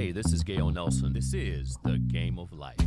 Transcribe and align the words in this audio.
Hey, 0.00 0.12
this 0.12 0.32
is 0.32 0.42
Gale 0.42 0.70
Nelson. 0.70 1.12
This 1.12 1.34
is 1.34 1.76
The 1.84 1.98
Game 1.98 2.38
of 2.38 2.54
Life. 2.54 2.78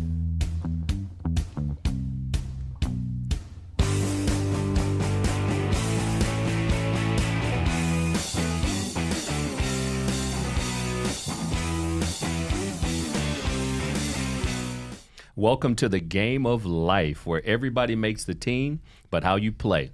Welcome 15.36 15.76
to 15.76 15.88
the 15.88 16.00
game 16.00 16.48
of 16.48 16.66
life 16.66 17.28
where 17.28 17.46
everybody 17.46 17.96
makes 17.96 18.24
the 18.24 18.34
team, 18.34 18.82
but 19.12 19.24
how 19.24 19.36
you 19.36 19.52
play 19.52 19.92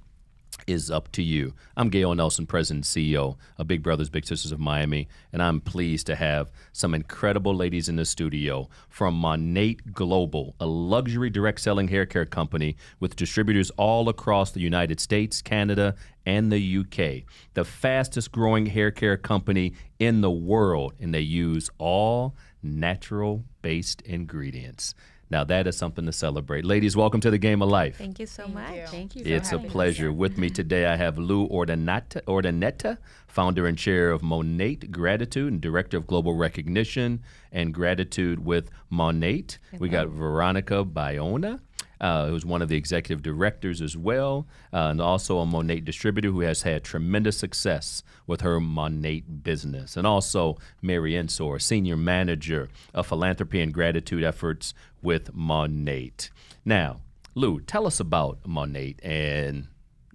is 0.70 0.92
up 0.92 1.12
to 1.12 1.24
you. 1.24 1.56
I'm 1.76 1.90
Gale 1.90 2.14
Nelson, 2.14 2.46
President 2.46 2.86
and 2.86 3.06
CEO 3.06 3.38
of 3.58 3.68
Big 3.68 3.82
Brothers 3.82 4.10
Big 4.10 4.26
Sisters 4.26 4.52
of 4.52 4.60
Miami, 4.60 5.08
and 5.34 5.42
I'm 5.42 5.62
pleased 5.62 6.06
to 6.08 6.16
have 6.16 6.52
some 6.74 6.94
incredible 6.94 7.56
ladies 7.56 7.90
in 7.90 7.96
the 7.96 8.06
studio 8.06 8.70
from 8.88 9.16
Monat 9.16 9.94
Global, 9.94 10.56
a 10.60 10.68
luxury 10.68 11.32
direct 11.32 11.60
selling 11.60 11.88
hair 11.88 12.06
care 12.06 12.26
company 12.26 12.78
with 13.00 13.16
distributors 13.16 13.72
all 13.72 14.10
across 14.10 14.52
the 14.52 14.60
United 14.60 15.00
States, 15.00 15.42
Canada, 15.42 15.96
and 16.28 16.52
the 16.52 16.78
UK. 16.78 17.24
The 17.56 17.66
fastest 17.66 18.32
growing 18.32 18.68
hair 18.68 18.92
care 18.92 19.18
company 19.18 19.74
in 19.98 20.22
the 20.22 20.30
world, 20.30 20.94
and 21.00 21.14
they 21.16 21.22
use 21.22 21.72
all 21.80 22.36
natural 22.62 23.44
based 23.64 24.02
ingredients. 24.02 24.94
Now 25.32 25.44
that 25.44 25.68
is 25.68 25.78
something 25.78 26.06
to 26.08 26.12
celebrate. 26.12 26.66
Ladies, 26.66 26.98
welcome 26.98 27.22
to 27.22 27.30
the 27.30 27.38
game 27.38 27.62
of 27.62 27.70
life. 27.70 27.98
Thank 27.98 28.20
you 28.20 28.26
so 28.26 28.44
Thank 28.44 28.56
much. 28.56 28.76
you. 28.76 28.88
Thank 28.88 29.16
you. 29.16 29.24
It's 29.26 29.52
a 29.52 29.60
pleasure. 29.60 30.12
With 30.12 30.40
me 30.40 30.50
today, 30.50 30.88
I 30.88 30.96
have 30.96 31.20
Lu 31.20 31.48
Urdaneta, 31.50 32.24
Urdaneta, 32.24 32.98
founder 33.28 33.68
and 33.68 33.78
chair 33.78 34.10
of 34.10 34.24
Monat 34.24 34.92
Gratitude 34.92 35.54
and 35.54 35.62
director 35.62 35.98
of 35.98 36.08
global 36.08 36.34
recognition 36.34 37.22
and 37.52 37.74
gratitude 37.74 38.44
with 38.44 38.72
Monat. 38.90 39.60
We 39.78 39.90
got 39.90 40.08
Veronica 40.08 40.84
Bayona. 40.84 41.60
Uh, 42.02 42.28
who's 42.28 42.46
one 42.46 42.62
of 42.62 42.70
the 42.70 42.78
executive 42.78 43.22
directors 43.22 43.82
as 43.82 43.98
well, 43.98 44.48
uh, 44.72 44.88
and 44.88 45.02
also 45.02 45.40
a 45.40 45.46
Monat 45.46 45.84
distributor 45.84 46.32
who 46.32 46.40
has 46.40 46.62
had 46.62 46.82
tremendous 46.82 47.38
success 47.38 48.04
with 48.26 48.40
her 48.40 48.58
Monat 48.62 49.44
business. 49.44 49.98
And 49.98 50.08
also 50.08 50.58
Mary 50.82 51.14
Ensor, 51.14 51.60
senior 51.60 51.98
manager 51.98 52.70
of 52.94 53.06
philanthropy 53.08 53.60
and 53.60 53.74
gratitude 53.74 54.24
efforts 54.24 54.74
with 55.02 55.34
Monat. 55.34 56.30
Now, 56.64 57.02
Lu, 57.36 57.60
tell 57.60 57.86
us 57.86 58.00
about 58.00 58.40
Monat 58.48 59.04
and 59.04 59.68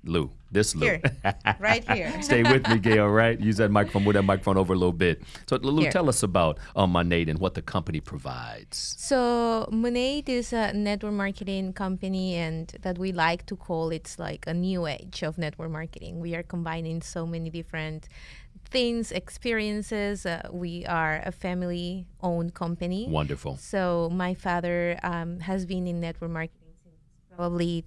Lu. 0.06 0.30
This 0.50 0.74
Lu. 0.74 0.86
Here, 0.86 1.02
right 1.58 1.84
here. 1.90 2.12
Stay 2.22 2.42
with 2.42 2.68
me, 2.68 2.78
Gale, 2.78 3.08
right? 3.08 3.38
Use 3.40 3.56
that 3.56 3.70
microphone, 3.70 4.04
move 4.04 4.14
that 4.14 4.22
microphone 4.22 4.56
over 4.56 4.72
a 4.72 4.76
little 4.76 4.92
bit. 4.92 5.22
So, 5.46 5.56
Lu, 5.56 5.82
Here. 5.82 5.90
tell 5.90 6.08
us 6.08 6.22
about 6.22 6.58
uh, 6.76 6.86
Monat 6.86 7.28
and 7.28 7.38
what 7.40 7.54
the 7.54 7.62
company 7.62 8.00
provides. 8.00 8.94
So 8.98 9.68
Monat 9.72 10.28
is 10.28 10.52
a 10.52 10.72
network 10.72 11.12
marketing 11.12 11.72
company, 11.72 12.36
and 12.36 12.68
that 12.82 12.98
we 12.98 13.12
like 13.12 13.46
to 13.46 13.56
call 13.56 13.90
it's 13.90 14.18
like 14.18 14.46
a 14.46 14.54
new 14.54 14.86
age 14.86 15.22
of 15.22 15.38
network 15.38 15.70
marketing. 15.70 16.20
We 16.20 16.34
are 16.36 16.42
combining 16.44 17.02
so 17.02 17.26
many 17.26 17.50
different 17.50 18.08
things, 18.70 19.12
experiences. 19.12 20.26
Uh, 20.26 20.48
we 20.52 20.84
are 20.86 21.22
a 21.24 21.32
family-owned 21.32 22.54
company. 22.54 23.08
Wonderful. 23.08 23.56
So 23.56 24.10
my 24.12 24.34
father 24.34 24.98
um, 25.02 25.40
has 25.40 25.66
been 25.66 25.86
in 25.86 26.00
network 26.00 26.30
marketing 26.30 26.74
since 26.82 27.36
probably 27.36 27.84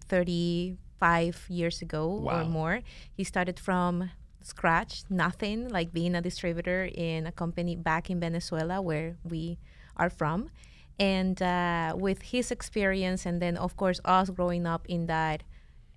35 1.00 1.46
years 1.50 1.82
ago 1.82 2.08
Wow. 2.08 2.42
or 2.42 2.46
more. 2.46 2.80
He 3.16 3.24
started 3.24 3.60
from 3.60 4.12
scratch, 4.42 5.04
nothing, 5.10 5.70
like 5.70 5.94
being 5.94 6.16
a 6.16 6.22
distributor 6.22 6.90
in 6.94 7.28
a 7.28 7.32
company 7.32 7.76
back 7.76 8.10
in 8.10 8.20
Venezuela 8.20 8.82
where 8.82 9.16
we 9.24 9.58
are 9.98 10.10
from. 10.10 10.50
And 11.00 11.42
uh, 11.42 11.94
with 11.96 12.22
his 12.34 12.52
experience, 12.52 13.26
and 13.26 13.42
then 13.42 13.56
of 13.58 13.76
course 13.78 14.00
us 14.06 14.30
growing 14.30 14.66
up 14.66 14.86
in 14.90 15.06
that 15.08 15.44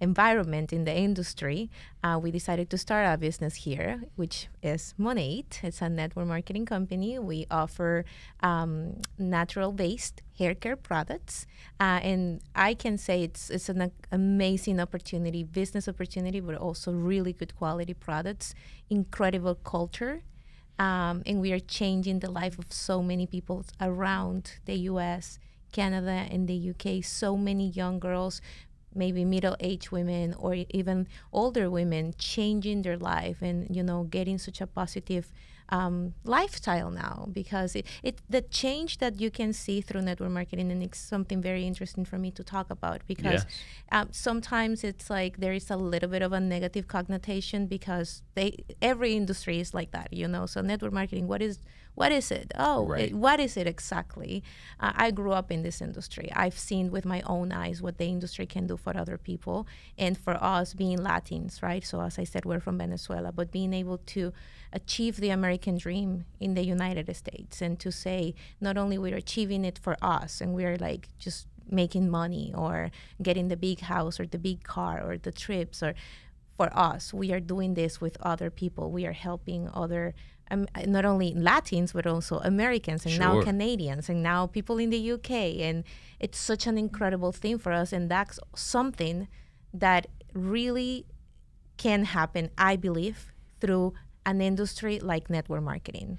environment 0.01 0.73
in 0.73 0.85
the 0.85 0.97
industry, 0.97 1.71
uh, 2.03 2.19
we 2.21 2.31
decided 2.31 2.71
to 2.71 2.79
start 2.79 3.07
a 3.07 3.19
business 3.19 3.55
here, 3.55 4.03
which 4.17 4.49
is 4.63 4.95
Monat. 4.99 5.61
It's 5.63 5.83
a 5.83 5.89
network 5.89 6.27
marketing 6.27 6.67
company. 6.67 7.19
We 7.19 7.47
offer 7.51 8.05
um, 8.41 9.01
natural-based 9.19 10.23
hair 10.39 10.55
care 10.55 10.77
products, 10.77 11.47
uh, 11.79 12.01
and 12.03 12.41
I 12.55 12.75
can 12.75 12.97
say 12.97 13.23
it's 13.23 13.51
it's 13.51 13.69
an 13.69 13.93
amazing 14.11 14.81
opportunity, 14.81 15.45
business 15.45 15.87
opportunity, 15.87 16.41
but 16.41 16.57
also 16.57 16.93
really 16.93 17.33
good 17.33 17.55
quality 17.57 17.95
products, 17.95 18.55
incredible 18.89 19.55
culture. 19.55 20.23
Um, 20.79 21.23
and 21.27 21.43
we 21.43 21.53
are 21.53 21.61
changing 21.61 22.21
the 22.21 22.31
life 22.31 22.59
of 22.59 22.73
so 22.73 23.03
many 23.03 23.27
people 23.27 23.67
around 23.83 24.53
the 24.65 24.77
U.S., 24.93 25.39
Canada, 25.73 26.27
and 26.31 26.49
the 26.49 26.71
UK. 26.71 27.05
So 27.05 27.37
many 27.37 27.69
young 27.69 27.99
girls, 27.99 28.41
maybe 28.95 29.25
middle-aged 29.25 29.91
women, 29.91 30.35
or 30.39 30.55
even 30.71 31.07
older 31.33 31.71
women, 31.71 32.15
changing 32.19 32.83
their 32.83 32.97
life 32.99 33.39
and 33.43 33.75
you 33.75 33.83
know 33.83 34.05
getting 34.05 34.39
such 34.39 34.61
a 34.61 34.67
positive 34.67 35.33
um, 35.71 36.15
lifestyle 36.25 36.91
now 36.91 37.29
because 37.33 37.77
it, 37.77 37.87
it 38.03 38.19
the 38.29 38.43
change 38.43 38.99
that 38.99 39.21
you 39.21 39.31
can 39.31 39.53
see 39.53 39.81
through 39.81 40.03
network 40.03 40.31
marketing 40.31 40.71
and 40.73 40.83
it's 40.83 40.99
something 40.99 41.41
very 41.41 41.65
interesting 41.65 42.05
for 42.05 42.19
me 42.19 42.31
to 42.33 42.43
talk 42.43 42.71
about 42.71 43.03
because 43.07 43.45
Yes. 43.45 43.65
um, 43.93 44.09
sometimes 44.11 44.83
it's 44.83 45.09
like 45.09 45.39
there 45.39 45.53
is 45.53 45.71
a 45.71 45.77
little 45.77 46.09
bit 46.09 46.23
of 46.23 46.33
a 46.33 46.41
negative 46.41 46.89
connotation 46.89 47.67
because 47.67 48.23
they 48.35 48.57
every 48.83 49.15
industry 49.15 49.61
is 49.61 49.73
like 49.73 49.93
that 49.93 50.13
you 50.13 50.27
know 50.27 50.45
so 50.47 50.61
network 50.61 50.93
marketing 50.93 51.29
what 51.29 51.41
is 51.41 51.61
what 51.95 52.13
is 52.13 52.31
it? 52.31 52.53
Oh 52.57 52.87
Right. 52.87 53.11
it, 53.11 53.15
what 53.15 53.41
is 53.41 53.57
it 53.57 53.67
exactly? 53.67 54.43
Uh, 54.79 54.93
i 54.97 55.11
grew 55.11 55.33
up 55.33 55.51
in 55.51 55.63
this 55.63 55.81
industry. 55.83 56.31
I've 56.35 56.59
seen 56.59 56.91
with 56.91 57.05
my 57.05 57.21
own 57.27 57.53
eyes 57.53 57.83
what 57.83 57.99
the 57.99 58.07
industry 58.07 58.47
can 58.47 58.67
do 58.67 58.77
for 58.77 58.97
other 58.97 59.19
people 59.19 59.67
and 59.99 60.17
for 60.17 60.35
us 60.43 60.75
being 60.75 60.99
latins 61.03 61.63
right? 61.63 61.85
So 61.85 62.01
as 62.01 62.19
i 62.19 62.25
said 62.25 62.45
we're 62.45 62.61
from 62.61 62.79
venezuela 62.79 63.33
but 63.33 63.51
being 63.51 63.73
able 63.73 63.99
to 63.99 64.33
achieve 64.73 65.17
the 65.17 65.31
american 65.31 65.77
dream 65.77 66.25
in 66.39 66.55
the 66.55 66.65
united 66.65 67.15
states 67.17 67.61
and 67.61 67.79
to 67.81 67.91
say 67.91 68.35
not 68.61 68.77
only 68.77 68.97
we're 68.99 69.17
achieving 69.17 69.65
it 69.65 69.79
for 69.79 69.97
us 70.01 70.41
and 70.41 70.55
we're 70.55 70.77
like 70.77 71.09
just 71.19 71.47
making 71.69 72.09
money 72.11 72.53
or 72.57 72.91
getting 73.23 73.49
the 73.49 73.57
big 73.57 73.81
house 73.81 74.19
or 74.21 74.27
the 74.27 74.39
big 74.39 74.63
car 74.63 75.03
or 75.03 75.19
the 75.19 75.33
trips 75.33 75.83
or 75.83 75.95
for 76.57 76.71
us 76.77 77.13
we 77.15 77.33
are 77.33 77.41
doing 77.41 77.73
this 77.75 78.01
with 78.03 78.19
other 78.21 78.51
people. 78.51 78.91
We 78.91 79.07
are 79.07 79.13
helping 79.13 79.71
other 79.73 80.15
um, 80.51 80.67
not 80.87 81.05
only 81.05 81.33
latins 81.35 81.93
but 81.93 82.07
also 82.07 82.39
americans 82.41 83.07
and 83.07 83.19
now 83.19 83.41
canadians 83.43 84.09
and 84.09 84.23
now 84.23 84.47
people 84.47 84.79
in 84.79 84.91
the 84.91 85.13
uk 85.13 85.31
and 85.31 85.85
it's 86.19 86.39
such 86.39 86.67
an 86.67 86.77
incredible 86.77 87.33
thing 87.33 87.59
for 87.59 87.73
us. 87.73 87.93
And 87.93 88.11
that's 88.11 88.39
something 88.55 89.27
that 89.73 90.07
really 90.35 91.07
can 91.79 92.05
happen 92.05 92.51
i 92.59 92.77
believe 92.77 93.33
through 93.61 93.95
an 94.27 94.41
industry 94.41 94.99
like 95.01 95.31
network 95.31 95.63
marketing. 95.63 96.19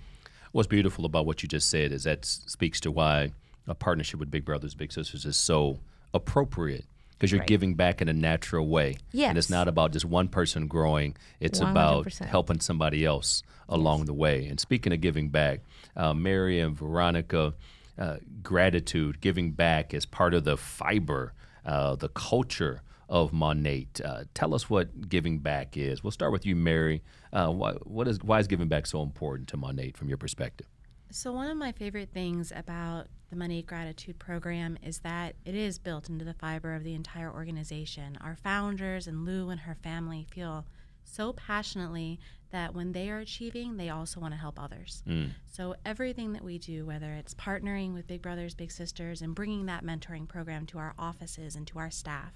What's 0.52 0.68
beautiful 0.68 1.06
about 1.06 1.26
what 1.26 1.42
you 1.42 1.48
just 1.48 1.70
said 1.70 1.92
is 1.92 2.04
that 2.04 2.26
speaks 2.26 2.80
to 2.82 2.92
why 2.92 3.32
a 3.68 3.76
partnership 3.76 4.20
with 4.20 4.30
Big 4.30 4.44
Brothers 4.44 4.76
Big 4.76 4.92
Sisters 4.92 5.26
is 5.26 5.38
so 5.38 5.80
appropriate 6.14 6.86
because 7.22 7.32
you're 7.32 7.40
Right. 7.42 7.48
giving 7.48 7.76
back 7.76 8.02
in 8.02 8.10
a 8.10 8.14
natural 8.14 8.68
way. 8.68 8.98
And 9.14 9.38
it's 9.38 9.48
not 9.48 9.68
about 9.68 9.92
just 9.92 10.06
one 10.06 10.28
person 10.28 10.66
growing, 10.66 11.16
it's 11.40 11.60
about 11.60 12.06
100%. 12.08 12.28
helping 12.28 12.60
somebody 12.60 13.06
else 13.06 13.44
along 13.70 14.06
the 14.06 14.14
way. 14.14 14.48
And 14.48 14.60
speaking 14.60 14.92
of 14.92 15.02
giving 15.02 15.30
back, 15.30 15.60
uh, 15.96 16.16
Mary 16.16 16.60
and 16.60 16.76
Veronica, 16.76 17.54
uh, 17.96 18.18
gratitude, 18.42 19.22
giving 19.22 19.52
back 19.52 19.94
is 19.94 20.08
part 20.08 20.34
of 20.34 20.46
the 20.46 20.58
fiber, 20.58 21.34
uh, 21.64 21.96
the 21.96 22.10
culture 22.10 22.82
of 23.08 23.32
Monat. 23.32 24.02
Uh, 24.04 24.24
tell 24.34 24.56
us 24.56 24.68
what 24.68 25.08
giving 25.08 25.38
back 25.38 25.78
is. 25.78 26.04
We'll 26.04 26.10
start 26.10 26.32
with 26.32 26.44
you, 26.48 26.56
Mary. 26.56 27.04
Uh, 27.32 27.52
why, 27.52 27.74
what 27.84 28.08
is, 28.08 28.18
why 28.24 28.40
is 28.40 28.48
giving 28.48 28.68
back 28.68 28.88
so 28.88 29.04
important 29.04 29.48
to 29.50 29.58
Monat 29.58 29.96
from 29.96 30.08
your 30.08 30.18
perspective? 30.18 30.66
So, 31.12 31.32
one 31.34 31.52
of 31.52 31.58
my 31.58 31.72
favorite 31.72 32.10
things 32.12 32.52
about 32.56 33.10
the 33.32 33.38
Monat 33.38 33.66
Gratitude 33.66 34.20
Program 34.20 34.78
is 34.84 35.00
that 35.00 35.36
it 35.46 35.56
is 35.56 35.80
built 35.80 36.10
into 36.10 36.26
the 36.26 36.34
fiber 36.34 36.76
of 36.76 36.84
the 36.84 36.94
entire 36.94 37.32
organization. 37.32 38.18
Our 38.22 38.36
founders 38.36 39.08
and 39.08 39.26
Lou 39.26 39.50
and 39.50 39.62
her 39.62 39.76
family 39.82 40.28
feel 40.30 40.66
so 41.06 41.32
passionately 41.32 42.20
that 42.52 42.76
when 42.76 42.92
they 42.92 43.10
are 43.10 43.20
achieving, 43.20 43.78
they 43.78 43.90
also 43.90 44.20
want 44.20 44.34
to 44.34 44.40
help 44.40 44.62
others. 44.62 45.02
Hmm. 45.08 45.28
So, 45.50 45.76
everything 45.86 46.34
that 46.34 46.44
we 46.44 46.60
do, 46.60 46.86
whether 46.86 47.14
it's 47.14 47.34
partnering 47.34 47.94
with 47.94 48.06
Big 48.06 48.22
Brothers, 48.22 48.54
Big 48.54 48.70
Sisters, 48.70 49.22
and 49.22 49.34
bringing 49.34 49.66
that 49.68 49.86
mentoring 49.86 50.28
program 50.28 50.66
to 50.68 50.78
our 50.78 50.94
offices 51.00 51.56
and 51.56 51.66
to 51.68 51.80
our 51.80 51.90
staff, 51.90 52.34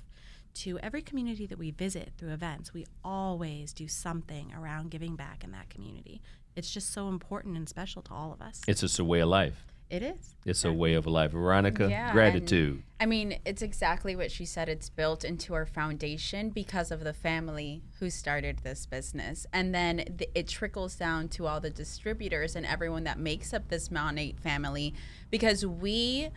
to 0.53 0.79
every 0.79 1.01
community 1.01 1.45
that 1.45 1.57
we 1.57 1.71
visit 1.71 2.13
through 2.17 2.31
events, 2.31 2.73
we 2.73 2.85
always 3.03 3.73
do 3.73 3.89
something 3.89 4.53
around 4.57 4.91
giving 4.91 5.17
back 5.17 5.43
in 5.43 5.51
that 5.51 5.69
community. 5.69 6.21
It's 6.55 6.71
just 6.71 6.93
so 6.93 7.09
important 7.09 7.57
and 7.57 7.67
special 7.67 8.01
to 8.03 8.13
all 8.13 8.31
of 8.31 8.41
us. 8.41 8.61
It's 8.65 8.79
just 8.79 8.97
a 8.97 9.03
way 9.03 9.19
of 9.19 9.27
life. 9.27 9.65
It 9.89 10.01
is. 10.01 10.35
It's 10.45 10.65
a 10.65 10.73
way 10.73 10.93
of 10.93 11.05
life. 11.05 11.31
Veronica, 11.31 11.87
Yeah, 11.89 12.05
and- 12.05 12.13
gratitude. 12.13 12.83
I 12.99 13.05
mean, 13.05 13.39
it's 13.45 13.61
exactly 13.61 14.15
what 14.15 14.31
she 14.31 14.45
said. 14.45 14.69
It's 14.69 14.89
built 14.89 15.23
into 15.23 15.53
our 15.53 15.65
foundation 15.65 16.49
because 16.49 16.91
of 16.91 17.03
the 17.03 17.13
family 17.13 17.83
who 17.99 18.09
started 18.09 18.59
this 18.59 18.85
business. 18.85 19.45
And 19.51 19.75
then 19.75 19.97
th- 20.17 20.29
it 20.33 20.47
trickles 20.47 20.95
down 20.95 21.27
to 21.29 21.45
all 21.45 21.59
the 21.59 21.69
distributors 21.69 22.55
and 22.55 22.65
everyone 22.65 23.03
that 23.03 23.19
makes 23.19 23.53
up 23.53 23.67
this 23.67 23.89
Monat 23.91 24.39
family 24.39 24.93
because 25.29 25.65
we 25.65 26.29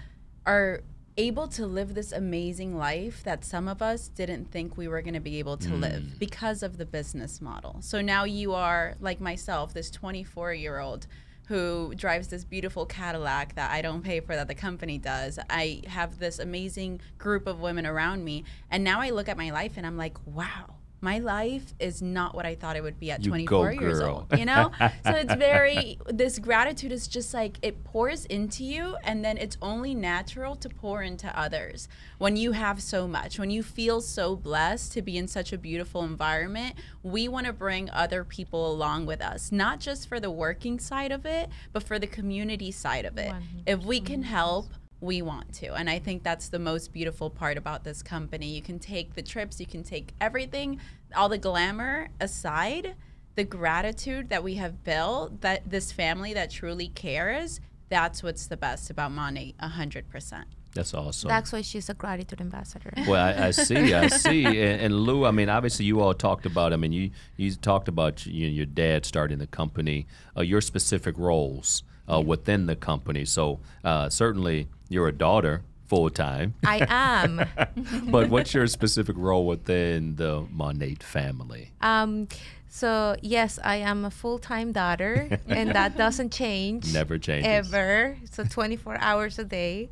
are 0.47 0.83
able 1.17 1.49
to 1.49 1.67
live 1.67 1.94
this 1.94 2.12
amazing 2.12 2.77
life 2.77 3.23
that 3.25 3.44
some 3.44 3.67
of 3.67 3.83
us 3.83 4.09
didn't 4.09 4.51
think 4.51 4.77
we 4.77 4.87
were 4.87 5.03
going 5.03 5.15
to 5.15 5.21
be 5.21 5.39
able 5.39 5.56
to 5.56 5.71
mm. 5.71 5.81
live 5.81 6.19
because 6.19 6.62
of 6.62 6.79
the 6.79 6.87
business 6.87 7.41
model. 7.41 7.77
So 7.81 8.01
now 8.01 8.25
you 8.25 8.55
are, 8.55 8.94
like 9.01 9.21
myself, 9.21 9.75
this 9.75 9.91
24 9.91 10.55
year 10.55 10.79
old 10.79 11.06
who 11.49 11.95
drives 11.95 12.29
this 12.29 12.45
beautiful 12.45 12.87
Cadillac 12.87 13.55
that 13.55 13.71
I 13.71 13.83
don't 13.83 14.03
pay 14.03 14.21
for 14.21 14.37
that 14.37 14.49
the 14.49 14.55
company 14.55 14.99
does. 14.99 15.39
I 15.49 15.83
have 15.87 16.19
this 16.19 16.39
amazing 16.39 17.00
group 17.17 17.47
of 17.47 17.61
women 17.61 17.87
around 17.87 18.25
me 18.25 18.45
and 18.71 18.85
now 18.85 19.00
I 19.00 19.11
look 19.11 19.29
at 19.29 19.37
my 19.37 19.50
life 19.50 19.73
and 19.77 19.87
I'm 19.87 19.97
like, 19.97 20.17
wow. 20.27 20.78
My 21.00 21.19
life 21.19 21.75
is 21.79 22.03
not 22.03 22.35
what 22.35 22.45
I 22.45 22.55
thought 22.55 22.77
it 22.77 22.83
would 22.83 22.99
be 22.99 23.11
at 23.11 23.25
You 23.25 23.31
24 23.31 23.75
go, 23.75 23.81
years 23.81 24.00
girl. 24.00 24.27
old, 24.31 24.39
you 24.39 24.45
know? 24.45 24.73
so 24.81 25.12
it's 25.12 25.35
very 25.37 25.99
this 26.06 26.39
gratitude 26.39 26.91
is 26.91 27.06
just 27.06 27.33
like 27.33 27.59
it 27.62 27.85
pours 27.85 28.25
into 28.27 28.65
you 28.65 28.97
and 29.05 29.25
then 29.25 29.37
it's 29.39 29.56
only 29.62 29.95
natural 29.95 30.56
to 30.56 30.69
pour 30.69 31.03
into 31.03 31.29
others. 31.39 31.89
When 32.19 32.37
you 32.37 32.53
have 32.53 32.83
so 32.83 33.06
much, 33.06 33.39
when 33.39 33.50
you 33.50 33.62
feel 33.62 34.00
so 34.00 34.35
blessed 34.35 34.93
to 34.93 35.03
be 35.03 35.17
in 35.17 35.29
such 35.29 35.53
a 35.53 35.59
beautiful 35.59 36.03
environment, 36.03 36.75
we 37.03 37.29
want 37.29 37.47
to 37.47 37.53
bring 37.53 37.89
other 37.91 38.25
people 38.25 38.71
along 38.71 39.06
with 39.06 39.21
us, 39.23 39.53
not 39.53 39.79
just 39.81 40.09
for 40.09 40.19
the 40.19 40.31
working 40.31 40.81
side 40.81 41.12
of 41.12 41.25
it, 41.25 41.49
but 41.73 41.83
for 41.85 41.99
the 41.99 42.06
community 42.09 42.71
side 42.73 43.05
of 43.05 43.17
it. 43.19 43.33
If 43.67 43.85
we 43.85 44.01
can 44.01 44.23
help, 44.25 44.69
we 45.00 45.23
want 45.23 45.53
to. 45.55 45.75
And 45.75 45.89
I 45.89 45.99
think 45.99 46.23
that's 46.23 46.49
the 46.49 46.59
most 46.59 46.93
beautiful 46.93 47.31
part 47.31 47.56
about 47.56 47.85
this 47.85 48.03
company. 48.03 48.49
You 48.49 48.62
can 48.62 48.79
take 48.79 49.15
the 49.15 49.23
trips, 49.23 49.61
you 49.61 49.67
can 49.67 49.83
take 49.83 50.12
everything, 50.21 50.81
all 51.17 51.29
the 51.29 51.39
glamour 51.39 52.09
aside, 52.21 52.95
the 53.37 53.45
gratitude 53.45 54.29
that 54.31 54.43
we 54.43 54.55
have 54.55 54.83
built, 54.83 55.41
that 55.43 55.71
this 55.71 55.93
family 55.93 56.35
that 56.35 56.50
truly 56.50 56.89
cares, 56.89 57.61
that's 57.89 58.23
what's 58.23 58.47
the 58.47 58.56
best 58.56 58.91
about 58.91 59.12
Monat, 59.12 59.55
100%. 59.59 60.45
That's 60.75 60.93
awesome. 60.93 61.29
That's 61.29 61.53
why 61.53 61.62
she's 61.62 61.89
a 61.89 61.94
gratitude 61.94 62.41
ambassador. 62.41 62.93
Well, 63.06 63.25
I, 63.25 63.49
I 63.49 63.51
see, 63.53 63.94
I 63.94 64.09
see, 64.09 64.44
and, 64.44 64.81
and 64.81 64.94
Lu. 64.94 65.25
I 65.25 65.31
mean, 65.31 65.49
obviously, 65.49 65.87
you 65.87 66.01
all 66.01 66.15
talked 66.15 66.44
about. 66.44 66.73
I 66.73 66.77
mean, 66.77 66.93
you 66.93 67.11
you 67.37 67.55
talked 67.55 67.89
about 67.89 68.27
you, 68.27 68.47
your 68.47 68.67
dad 68.67 69.06
starting 69.06 69.39
the 69.39 69.47
company, 69.47 70.06
uh, 70.37 70.43
your 70.43 70.61
specific 70.61 71.17
roles 71.19 71.83
uh, 72.10 72.20
within 72.20 72.66
the 72.66 72.76
company. 72.76 73.25
So 73.25 73.60
uh, 73.84 74.08
certainly, 74.08 74.69
you're 74.88 75.08
a 75.08 75.12
daughter 75.12 75.62
full 75.88 76.10
time. 76.10 76.55
I 76.64 76.87
am. 76.88 77.44
but 78.10 78.28
what's 78.28 78.55
your 78.55 78.66
specific 78.66 79.16
role 79.19 79.46
within 79.46 80.16
the 80.16 80.46
Monat 80.52 81.02
family? 81.02 81.72
Um, 81.81 82.28
so 82.69 83.16
yes, 83.22 83.58
I 83.64 83.76
am 83.76 84.05
a 84.05 84.10
full-time 84.10 84.72
daughter, 84.72 85.40
and 85.49 85.70
that 85.75 85.96
doesn't 85.96 86.32
change. 86.32 86.93
Never 87.00 87.19
changes. 87.19 87.72
Ever. 87.72 88.19
So 88.31 88.44
24 88.44 88.99
hours 89.00 89.38
a 89.38 89.44
day. 89.44 89.88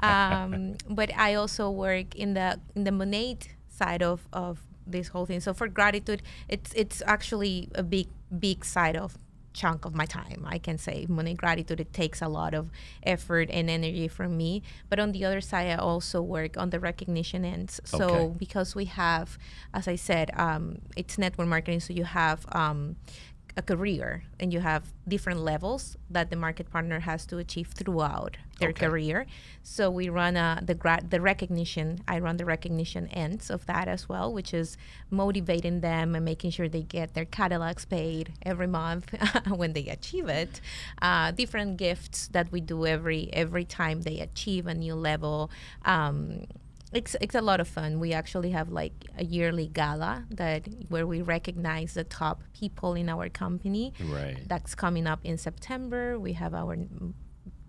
Um, 0.00 0.76
but 0.88 1.10
I 1.16 1.34
also 1.34 1.70
work 1.70 2.14
in 2.14 2.34
the 2.34 2.60
in 2.76 2.84
the 2.84 2.92
Monat 2.92 3.48
side 3.68 4.02
of 4.02 4.28
of 4.32 4.60
this 4.86 5.08
whole 5.08 5.26
thing. 5.26 5.40
So 5.40 5.52
for 5.52 5.68
gratitude, 5.68 6.22
it's 6.48 6.72
it's 6.74 7.02
actually 7.04 7.68
a 7.74 7.82
big 7.82 8.06
big 8.38 8.64
side 8.64 8.96
of 8.96 9.18
chunk 9.52 9.84
of 9.84 9.94
my 9.94 10.06
time. 10.06 10.44
I 10.46 10.58
can 10.58 10.78
say 10.78 11.06
Monat 11.08 11.36
gratitude 11.36 11.80
it 11.80 11.92
takes 11.92 12.22
a 12.22 12.28
lot 12.28 12.54
of 12.54 12.70
effort 13.02 13.48
and 13.50 13.68
energy 13.68 14.08
from 14.08 14.36
me. 14.36 14.62
But 14.88 15.00
on 15.00 15.12
the 15.12 15.24
other 15.24 15.40
side 15.40 15.68
i 15.70 15.74
also 15.76 16.22
work 16.22 16.56
on 16.56 16.70
the 16.70 16.78
recognition 16.80 17.44
ends. 17.44 17.80
So 17.84 18.04
Okay. 18.04 18.34
because 18.38 18.74
we 18.74 18.84
have 18.86 19.38
as 19.74 19.88
i 19.88 19.96
said 19.96 20.30
um, 20.36 20.78
it's 20.96 21.18
network 21.18 21.48
marketing 21.48 21.80
so 21.80 21.92
you 21.92 22.04
have 22.04 22.46
um, 22.52 22.96
a 23.56 23.62
career 23.62 24.22
and 24.38 24.52
you 24.52 24.60
have 24.60 24.92
different 25.08 25.40
levels 25.40 25.96
that 26.08 26.30
the 26.30 26.36
market 26.36 26.70
partner 26.70 27.00
has 27.00 27.26
to 27.26 27.38
achieve 27.38 27.68
throughout 27.68 28.36
their 28.60 28.70
Okay. 28.70 28.86
career 28.86 29.26
so 29.62 29.90
we 29.90 30.08
run 30.08 30.36
uh, 30.36 30.60
the 30.62 30.74
gra- 30.74 31.02
the 31.08 31.20
recognition 31.20 31.98
i 32.06 32.18
run 32.18 32.36
the 32.36 32.44
recognition 32.44 33.08
ends 33.08 33.50
of 33.50 33.66
that 33.66 33.88
as 33.88 34.08
well 34.08 34.32
which 34.32 34.54
is 34.54 34.76
motivating 35.10 35.80
them 35.80 36.14
and 36.14 36.24
making 36.24 36.50
sure 36.50 36.68
they 36.68 36.82
get 36.82 37.14
their 37.14 37.24
catalogs 37.24 37.84
paid 37.84 38.32
every 38.42 38.66
month 38.66 39.10
when 39.48 39.72
they 39.72 39.86
achieve 39.86 40.28
it 40.28 40.60
uh, 41.02 41.30
different 41.32 41.76
gifts 41.76 42.28
that 42.28 42.50
we 42.52 42.60
do 42.60 42.86
every 42.86 43.30
every 43.32 43.64
time 43.64 44.02
they 44.02 44.20
achieve 44.20 44.66
a 44.66 44.74
new 44.74 44.94
level 44.94 45.50
um, 45.84 46.44
it's 46.92 47.14
it's 47.20 47.34
a 47.34 47.40
lot 47.40 47.60
of 47.60 47.68
fun. 47.68 48.00
We 48.00 48.12
actually 48.12 48.50
have 48.50 48.68
like 48.70 48.92
a 49.16 49.24
yearly 49.24 49.68
gala 49.68 50.24
that 50.30 50.68
where 50.88 51.06
we 51.06 51.22
recognize 51.22 51.94
the 51.94 52.04
top 52.04 52.42
people 52.52 52.94
in 52.94 53.08
our 53.08 53.28
company. 53.28 53.92
Right. 54.04 54.38
That's 54.46 54.74
coming 54.74 55.06
up 55.06 55.20
in 55.22 55.38
September. 55.38 56.18
We 56.18 56.32
have 56.34 56.54
our 56.54 56.76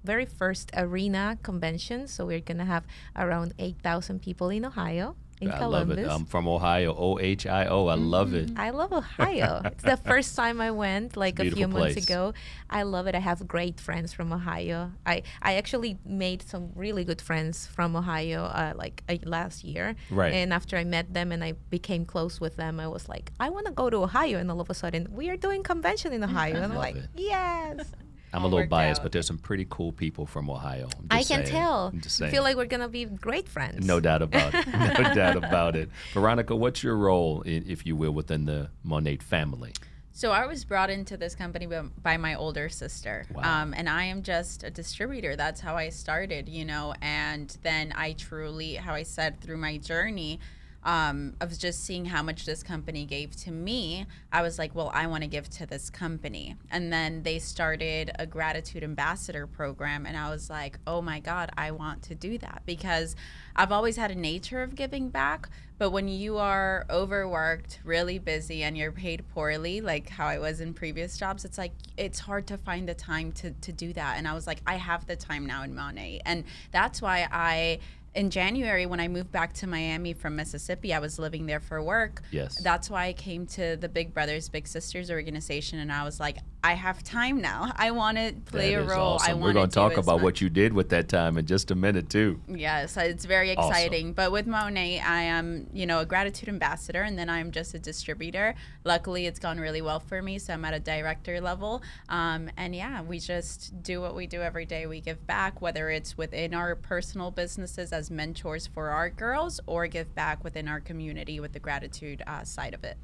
very 0.03 0.25
first 0.25 0.71
arena 0.75 1.37
convention, 1.43 2.07
so 2.07 2.25
we're 2.25 2.39
gonna 2.39 2.65
have 2.65 2.85
around 3.15 3.53
eight 3.59 3.77
thousand 3.83 4.21
people 4.21 4.49
in 4.49 4.65
Ohio, 4.65 5.15
in 5.41 5.51
I 5.51 5.57
Columbus. 5.57 5.97
love 5.97 6.05
it. 6.05 6.09
I'm 6.09 6.25
from 6.25 6.47
Ohio. 6.47 6.95
O 6.95 7.19
H 7.19 7.45
I 7.47 7.65
O. 7.65 7.87
I 7.87 7.95
love 7.95 8.33
it. 8.33 8.51
I 8.55 8.69
love 8.69 8.93
Ohio. 8.93 9.61
it's 9.65 9.83
the 9.83 9.97
first 9.97 10.35
time 10.35 10.61
I 10.61 10.71
went, 10.71 11.17
like 11.17 11.39
a 11.39 11.43
few 11.43 11.51
Beautiful 11.55 11.79
months 11.79 11.97
ago. 11.97 12.33
I 12.69 12.83
love 12.83 13.07
it. 13.07 13.15
I 13.15 13.19
have 13.19 13.47
great 13.47 13.79
friends 13.79 14.13
from 14.13 14.31
Ohio. 14.31 14.91
I, 15.05 15.23
I 15.41 15.55
actually 15.55 15.97
made 16.05 16.43
some 16.43 16.71
really 16.75 17.03
good 17.03 17.21
friends 17.21 17.65
from 17.65 17.95
Ohio, 17.95 18.43
uh, 18.43 18.73
like 18.75 19.03
uh, 19.09 19.15
last 19.25 19.63
year. 19.63 19.95
Right. 20.11 20.33
And 20.33 20.53
after 20.53 20.77
I 20.77 20.83
met 20.83 21.13
them 21.13 21.31
and 21.31 21.43
I 21.43 21.53
became 21.69 22.05
close 22.05 22.39
with 22.39 22.55
them, 22.55 22.79
I 22.79 22.87
was 22.87 23.09
like, 23.09 23.31
I 23.39 23.49
want 23.49 23.65
to 23.65 23.71
go 23.73 23.89
to 23.89 23.97
Ohio. 23.97 24.37
And 24.37 24.51
all 24.51 24.61
of 24.61 24.69
a 24.69 24.75
sudden, 24.75 25.07
we 25.11 25.29
are 25.29 25.37
doing 25.37 25.63
convention 25.63 26.13
in 26.13 26.23
Ohio. 26.29 26.55
And 26.55 26.65
I'm 26.65 26.75
like, 26.75 26.95
it. 26.95 27.09
yes. 27.15 27.91
I'm 28.33 28.43
a 28.43 28.47
little 28.47 28.67
biased, 28.67 28.99
out. 29.01 29.03
but 29.03 29.11
there's 29.11 29.27
some 29.27 29.37
pretty 29.37 29.65
cool 29.69 29.91
people 29.91 30.25
from 30.25 30.49
Ohio. 30.49 30.87
I'm 30.99 31.07
I 31.11 31.23
can 31.23 31.45
saying. 31.45 31.47
tell. 31.47 31.87
I'm 31.93 32.01
just 32.01 32.19
I 32.21 32.25
saying. 32.25 32.31
feel 32.33 32.43
like 32.43 32.55
we're 32.55 32.65
gonna 32.65 32.87
be 32.89 33.05
great 33.05 33.47
friends. 33.49 33.85
No 33.85 33.99
doubt 33.99 34.21
about 34.21 34.53
it. 34.53 34.67
No 35.01 35.13
doubt 35.13 35.37
about 35.37 35.75
it. 35.75 35.89
Veronica, 36.13 36.55
what's 36.55 36.81
your 36.83 36.95
role, 36.95 37.43
i- 37.45 37.49
if 37.49 37.85
you 37.85 37.95
will, 37.95 38.11
within 38.11 38.45
the 38.45 38.69
Monat 38.85 39.21
family? 39.21 39.73
So 40.13 40.31
I 40.31 40.45
was 40.45 40.65
brought 40.65 40.89
into 40.89 41.15
this 41.17 41.35
company 41.35 41.65
by, 41.65 41.81
by 42.03 42.17
my 42.17 42.35
older 42.35 42.67
sister, 42.69 43.25
Wow. 43.33 43.61
um, 43.63 43.73
and 43.73 43.87
I 43.89 44.03
am 44.05 44.23
just 44.23 44.61
a 44.63 44.69
distributor. 44.69 45.35
That's 45.37 45.61
how 45.61 45.75
I 45.75 45.87
started, 45.89 46.47
you 46.49 46.65
know. 46.65 46.93
And 47.01 47.55
then 47.63 47.93
I 47.95 48.13
truly, 48.13 48.75
how 48.75 48.93
I 48.93 49.03
said 49.03 49.39
through 49.41 49.57
my 49.57 49.77
journey 49.77 50.39
um, 50.83 51.35
of 51.39 51.57
just 51.57 51.83
seeing 51.83 52.05
how 52.05 52.23
much 52.23 52.45
this 52.45 52.63
company 52.63 53.05
gave 53.05 53.35
to 53.37 53.51
me, 53.51 54.05
I 54.31 54.41
was 54.41 54.57
like, 54.57 54.73
well, 54.73 54.91
I 54.93 55.07
want 55.07 55.23
to 55.23 55.27
give 55.27 55.49
to 55.51 55.65
this 55.65 55.89
company. 55.89 56.55
And 56.71 56.91
then 56.91 57.23
they 57.23 57.39
started 57.39 58.11
a 58.17 58.25
gratitude 58.25 58.83
ambassador 58.83 59.45
program, 59.47 60.05
and 60.05 60.17
I 60.17 60.29
was 60.29 60.49
like, 60.49 60.79
oh 60.87 61.01
my 61.01 61.19
god, 61.19 61.51
I 61.57 61.71
want 61.71 62.01
to 62.03 62.15
do 62.15 62.37
that 62.39 62.63
because 62.65 63.15
I've 63.55 63.71
always 63.71 63.97
had 63.97 64.11
a 64.11 64.15
nature 64.15 64.63
of 64.63 64.75
giving 64.75 65.09
back. 65.09 65.49
But 65.77 65.89
when 65.89 66.07
you 66.07 66.37
are 66.37 66.85
overworked, 66.91 67.79
really 67.83 68.19
busy, 68.19 68.61
and 68.63 68.77
you're 68.77 68.91
paid 68.91 69.27
poorly, 69.33 69.81
like 69.81 70.09
how 70.09 70.27
I 70.27 70.37
was 70.37 70.61
in 70.61 70.75
previous 70.75 71.17
jobs, 71.17 71.43
it's 71.43 71.57
like 71.57 71.71
it's 71.97 72.19
hard 72.19 72.45
to 72.47 72.57
find 72.57 72.87
the 72.87 72.93
time 72.93 73.31
to, 73.33 73.49
to 73.49 73.71
do 73.71 73.91
that. 73.93 74.17
And 74.17 74.27
I 74.27 74.33
was 74.33 74.45
like, 74.45 74.61
I 74.67 74.75
have 74.75 75.07
the 75.07 75.15
time 75.15 75.47
now 75.47 75.63
in 75.63 75.73
Monat. 75.73 76.21
And 76.25 76.43
that's 76.71 77.01
why 77.01 77.27
I, 77.31 77.79
in 78.13 78.29
January, 78.29 78.85
when 78.85 78.99
I 78.99 79.07
moved 79.07 79.31
back 79.31 79.53
to 79.53 79.67
Miami 79.67 80.13
from 80.13 80.35
Mississippi, 80.35 80.93
I 80.93 80.99
was 80.99 81.17
living 81.17 81.45
there 81.45 81.59
for 81.59 81.81
work. 81.81 82.21
Yes. 82.31 82.61
That's 82.61 82.89
why 82.89 83.05
I 83.05 83.13
came 83.13 83.45
to 83.47 83.77
the 83.77 83.87
Big 83.87 84.13
Brothers 84.13 84.49
Big 84.49 84.67
Sisters 84.67 85.09
organization. 85.09 85.79
And 85.79 85.91
I 85.91 86.03
was 86.03 86.19
like, 86.19 86.37
I 86.63 86.73
have 86.73 87.03
time 87.03 87.41
now. 87.41 87.71
I 87.75 87.89
want 87.89 88.17
to 88.19 88.33
play 88.45 88.75
That 88.75 88.83
a 88.83 88.85
role. 88.85 89.17
I 89.19 89.33
want 89.33 89.41
We're 89.41 89.53
going 89.53 89.69
to 89.69 89.73
talk 89.73 89.97
about 89.97 90.21
what 90.21 90.41
you 90.41 90.49
did 90.49 90.73
with 90.73 90.89
that 90.89 91.09
time 91.09 91.39
in 91.39 91.47
just 91.47 91.71
a 91.71 91.75
minute, 91.75 92.07
too. 92.07 92.39
Yes, 92.47 92.95
it's 92.97 93.25
very 93.25 93.55
Awesome. 93.55 93.71
exciting. 93.71 94.13
But 94.13 94.31
with 94.31 94.45
Monat, 94.45 95.01
I 95.03 95.23
am, 95.23 95.67
you 95.73 95.87
know, 95.87 95.99
a 95.99 96.05
gratitude 96.05 96.49
ambassador, 96.49 97.01
and 97.01 97.17
then 97.17 97.31
I'm 97.31 97.49
just 97.51 97.73
a 97.73 97.79
distributor. 97.79 98.53
Luckily, 98.83 99.25
it's 99.25 99.39
gone 99.39 99.59
really 99.59 99.81
well 99.81 99.99
for 99.99 100.21
me, 100.21 100.37
so 100.37 100.53
I'm 100.53 100.63
at 100.63 100.75
a 100.75 100.79
director 100.79 101.41
level. 101.41 101.81
Um, 102.09 102.51
and 102.57 102.75
yeah, 102.75 103.01
we 103.01 103.17
just 103.17 103.81
do 103.81 103.99
what 103.99 104.15
we 104.15 104.27
do 104.27 104.41
every 104.43 104.65
day. 104.65 104.85
We 104.85 105.01
give 105.01 105.25
back, 105.25 105.61
whether 105.61 105.89
it's 105.89 106.15
within 106.15 106.53
our 106.53 106.75
personal 106.75 107.31
businesses 107.31 107.91
as 107.91 108.11
mentors 108.11 108.67
for 108.67 108.89
our 108.89 109.09
girls, 109.09 109.59
or 109.65 109.87
give 109.87 110.13
back 110.13 110.43
within 110.43 110.67
our 110.67 110.79
community 110.79 111.39
with 111.39 111.53
the 111.53 111.59
gratitude 111.59 112.21
uh, 112.27 112.43
side 112.43 112.75
of 112.75 112.83
it. 112.83 112.97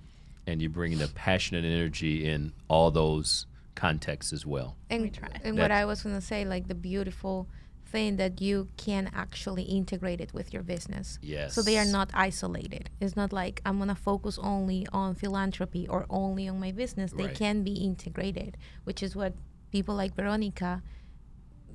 And 0.47 0.61
you're 0.61 0.71
bringing 0.71 0.97
the 0.97 1.09
passion 1.09 1.55
and 1.57 1.65
energy 1.65 2.27
in 2.27 2.53
all 2.67 2.89
those 2.89 3.45
contexts 3.75 4.33
as 4.33 4.45
well. 4.45 4.75
and, 4.89 5.13
try. 5.13 5.29
and 5.43 5.57
what 5.57 5.71
I 5.71 5.85
was 5.85 6.01
gonna 6.01 6.21
say, 6.21 6.45
like 6.45 6.67
the 6.67 6.75
beautiful 6.75 7.47
thing 7.85 8.17
that 8.17 8.41
you 8.41 8.67
can 8.75 9.09
actually 9.13 9.63
integrate 9.63 10.19
it 10.19 10.33
with 10.33 10.51
your 10.53 10.63
business. 10.63 11.19
Yes. 11.21 11.53
So 11.53 11.61
they 11.61 11.77
are 11.77 11.85
not 11.85 12.09
isolated. 12.13 12.89
It's 12.99 13.15
not 13.15 13.31
like 13.31 13.61
I'm 13.65 13.77
gonna 13.77 13.95
focus 13.95 14.39
only 14.41 14.87
on 14.91 15.15
philanthropy 15.15 15.87
or 15.87 16.05
only 16.09 16.47
on 16.47 16.59
my 16.59 16.71
business. 16.71 17.11
They 17.11 17.27
Right. 17.27 17.35
can 17.35 17.63
be 17.63 17.73
integrated, 17.73 18.57
which 18.83 19.03
is 19.03 19.15
what 19.15 19.33
people 19.71 19.95
like 19.95 20.15
Veronica 20.15 20.81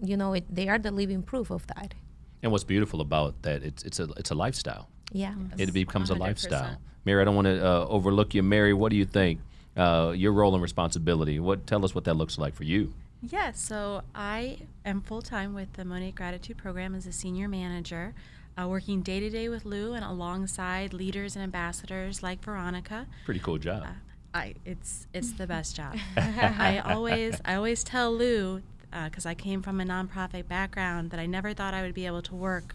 you 0.02 0.17
know, 0.17 0.35
it, 0.35 0.45
they 0.52 0.69
are 0.69 0.79
the 0.79 0.91
living 0.91 1.23
proof 1.23 1.50
of 1.50 1.67
that. 1.69 1.95
And 2.43 2.50
what's 2.50 2.64
beautiful 2.64 3.00
about 3.00 3.43
that, 3.43 3.62
it's 3.62 3.83
it's 3.85 4.00
a 4.00 4.09
it's 4.17 4.31
a 4.31 4.35
lifestyle. 4.35 4.88
Yeah. 5.12 5.35
It 5.59 5.73
becomes 5.73 6.11
a 6.11 6.14
100%. 6.14 6.19
lifestyle. 6.19 6.76
Mary, 7.04 7.21
I 7.21 7.25
don't 7.25 7.35
want 7.35 7.47
to 7.47 7.64
uh, 7.64 7.87
overlook 7.87 8.35
you. 8.35 8.42
Mary, 8.42 8.73
what 8.73 8.90
do 8.90 8.97
you 8.97 9.04
think? 9.04 9.40
Uh, 9.76 10.12
your 10.14 10.33
role 10.33 10.54
and 10.54 10.62
responsibility. 10.62 11.40
What 11.40 11.66
tell 11.66 11.85
us 11.85 11.95
what 11.95 12.04
that 12.04 12.14
looks 12.14 12.38
like 12.38 12.54
for 12.54 12.64
you. 12.64 12.92
Yes, 13.23 13.61
so 13.61 14.02
I 14.14 14.59
am 14.85 15.00
full 15.00 15.23
time 15.23 15.54
with 15.54 15.73
the 15.75 15.85
Monat 15.85 16.14
Gratitude 16.16 16.59
Program 16.59 16.95
as 16.95 17.07
a 17.07 17.12
senior 17.12 17.47
manager, 17.49 18.14
uh, 18.61 18.66
working 18.69 19.00
day 19.00 19.21
to 19.21 19.31
day 19.31 19.49
with 19.49 19.64
Lu 19.64 19.92
and 19.95 20.04
alongside 20.04 20.92
leaders 20.92 21.37
and 21.37 21.42
ambassadors 21.42 22.23
like 22.23 22.42
Veronica. 22.42 23.07
Pretty 23.25 23.40
cool 23.40 23.59
job. 23.59 23.87
I 24.35 24.54
it's 24.64 25.07
it's 25.12 25.33
the 25.33 25.47
best 25.47 25.76
job. 25.76 25.97
I 26.16 26.83
always 26.85 27.40
I 27.45 27.54
always 27.54 27.85
tell 27.85 28.12
Lu 28.12 28.62
because 29.04 29.25
I 29.25 29.35
came 29.35 29.62
from 29.62 29.81
a 29.81 29.85
nonprofit 29.85 30.49
background 30.49 31.11
that 31.11 31.21
I 31.21 31.26
never 31.26 31.54
thought 31.54 31.75
I 31.75 31.83
would 31.83 31.95
be 31.95 32.07
able 32.07 32.23
to 32.23 32.35
work 32.35 32.75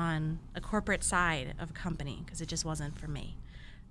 on 0.00 0.38
a 0.54 0.60
corporate 0.60 1.04
side 1.04 1.54
of 1.58 1.70
a 1.70 1.72
company 1.74 2.22
because 2.24 2.40
it 2.40 2.48
just 2.48 2.64
wasn't 2.64 2.98
for 2.98 3.06
me. 3.06 3.36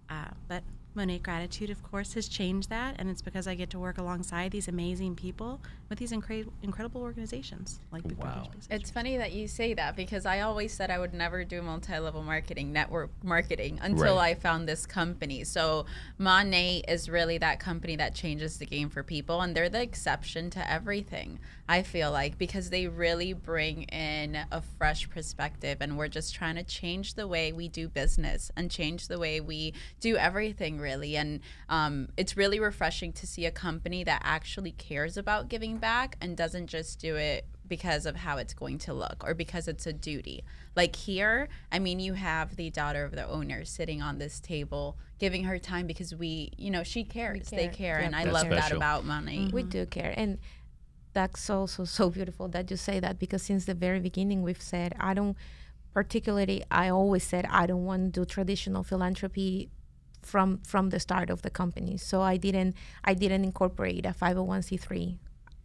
Uh, 0.10 0.30
but 0.48 0.64
Monat 0.96 1.22
Gratitude, 1.22 1.70
of 1.70 1.84
course, 1.84 2.14
has 2.14 2.28
changed 2.28 2.70
that, 2.72 2.96
and 2.98 3.10
it's 3.12 3.22
because 3.22 3.48
I 3.48 3.54
get 3.54 3.70
to 3.70 3.80
work 3.80 4.00
alongside 4.00 4.52
these 4.52 4.68
amazing 4.68 5.16
people 5.16 5.62
with 5.90 6.00
these 6.00 6.12
incre- 6.12 6.48
incredible 6.62 7.02
organizations 7.02 7.80
like 7.92 8.04
Big 8.08 8.20
Brothers 8.20 8.44
Wow. 8.46 8.52
Big 8.70 8.80
It's 8.80 8.92
funny 8.92 9.18
that 9.18 9.32
you 9.32 9.48
say 9.48 9.74
that 9.74 9.96
because 9.96 10.26
I 10.26 10.42
always 10.42 10.72
said 10.74 10.92
I 10.92 11.00
would 11.00 11.14
never 11.14 11.44
do 11.44 11.62
multi-level 11.62 12.24
marketing, 12.24 12.72
network 12.72 13.10
marketing 13.24 13.80
until 13.82 14.16
Right. 14.16 14.32
I 14.32 14.36
found 14.36 14.68
this 14.68 14.86
company. 14.86 15.44
So 15.44 15.86
Monat 16.20 16.84
is 16.88 17.10
really 17.10 17.38
that 17.40 17.60
company 17.60 17.96
that 17.96 18.14
changes 18.14 18.58
the 18.58 18.66
game 18.66 18.90
for 18.90 19.04
people 19.04 19.42
and 19.42 19.56
they're 19.56 19.70
the 19.70 19.82
exception 19.82 20.50
to 20.52 20.72
everything. 20.72 21.40
I 21.68 21.84
feel 21.84 22.12
like 22.12 22.38
because 22.38 22.72
they 22.72 22.88
really 22.88 23.34
bring 23.34 23.84
in 23.84 24.38
a 24.52 24.62
fresh 24.62 25.08
perspective 25.10 25.78
and 25.82 25.98
we're 25.98 26.08
just 26.08 26.34
trying 26.34 26.56
to 26.56 26.64
change 26.64 27.14
the 27.14 27.28
way 27.28 27.52
we 27.52 27.68
do 27.68 27.88
business 27.88 28.52
and 28.58 28.72
change 28.72 29.08
the 29.08 29.20
way 29.20 29.40
we 29.40 29.74
do 30.00 30.18
everything 30.18 30.80
really 30.80 31.16
and 31.16 31.42
um, 31.70 32.10
it's 32.18 32.36
really 32.36 32.60
refreshing 32.60 33.14
to 33.14 33.28
see 33.28 33.46
a 33.46 33.52
company 33.52 34.04
that 34.04 34.22
actually 34.24 34.72
cares 34.72 35.16
about 35.16 35.48
giving 35.48 35.78
back 35.80 36.18
and 36.22 36.36
doesn't 36.36 36.68
just 36.68 37.00
do 37.00 37.16
it 37.16 37.46
because 37.68 38.06
of 38.06 38.16
how 38.16 38.38
it's 38.38 38.54
going 38.54 38.80
to 38.80 38.94
look 38.94 39.24
or 39.24 39.34
because 39.34 39.68
it's 39.68 39.86
a 39.86 39.94
duty. 39.94 40.44
Like 40.76 40.96
here, 40.96 41.48
I 41.72 41.80
mean, 41.80 42.00
you 42.00 42.14
have 42.14 42.56
the 42.56 42.70
daughter 42.70 43.06
of 43.06 43.12
the 43.12 43.28
owner 43.28 43.64
sitting 43.64 44.02
on 44.02 44.18
this 44.18 44.40
table, 44.40 44.98
giving 45.20 45.44
her 45.44 45.60
time 45.60 45.86
because 45.88 46.16
we, 46.16 46.52
you 46.58 46.72
know, 46.72 46.84
she 46.84 47.04
cares. 47.04 47.50
They 47.50 47.68
care. 47.68 47.72
care, 47.72 48.00
Yeah, 48.00 48.06
and 48.08 48.16
I 48.16 48.24
That's 48.24 48.34
love 48.34 48.50
that 48.50 48.72
about 48.72 49.06
Monat. 49.06 49.38
Mm-hmm. 49.38 49.56
We 49.56 49.64
do 49.64 49.86
care. 49.86 50.14
And 50.18 50.40
that's 51.14 51.50
also 51.50 51.86
so 51.86 52.10
beautiful 52.10 52.48
that 52.50 52.70
you 52.70 52.78
say 52.78 53.00
that 53.00 53.20
because 53.20 53.44
since 53.44 53.66
the 53.66 53.74
very 53.74 54.00
beginning 54.00 54.44
we've 54.44 54.62
said 54.62 54.94
I 55.00 55.14
don't 55.14 55.36
particularly 55.94 56.64
I 56.70 56.90
always 56.90 57.24
said 57.24 57.48
I 57.50 57.66
don't 57.66 57.86
want 57.86 58.14
to 58.14 58.22
do 58.22 58.26
traditional 58.26 58.84
philanthropy 58.84 59.70
from 60.22 60.60
from 60.60 60.90
the 60.90 61.00
start 61.00 61.30
of 61.30 61.42
the 61.42 61.50
company. 61.50 61.98
So 61.98 62.22
I 62.22 62.38
didn't 62.38 62.76
I 63.04 63.14
didn't 63.14 63.44
incorporate 63.44 64.06
a 64.06 64.10
501c3 64.10 65.18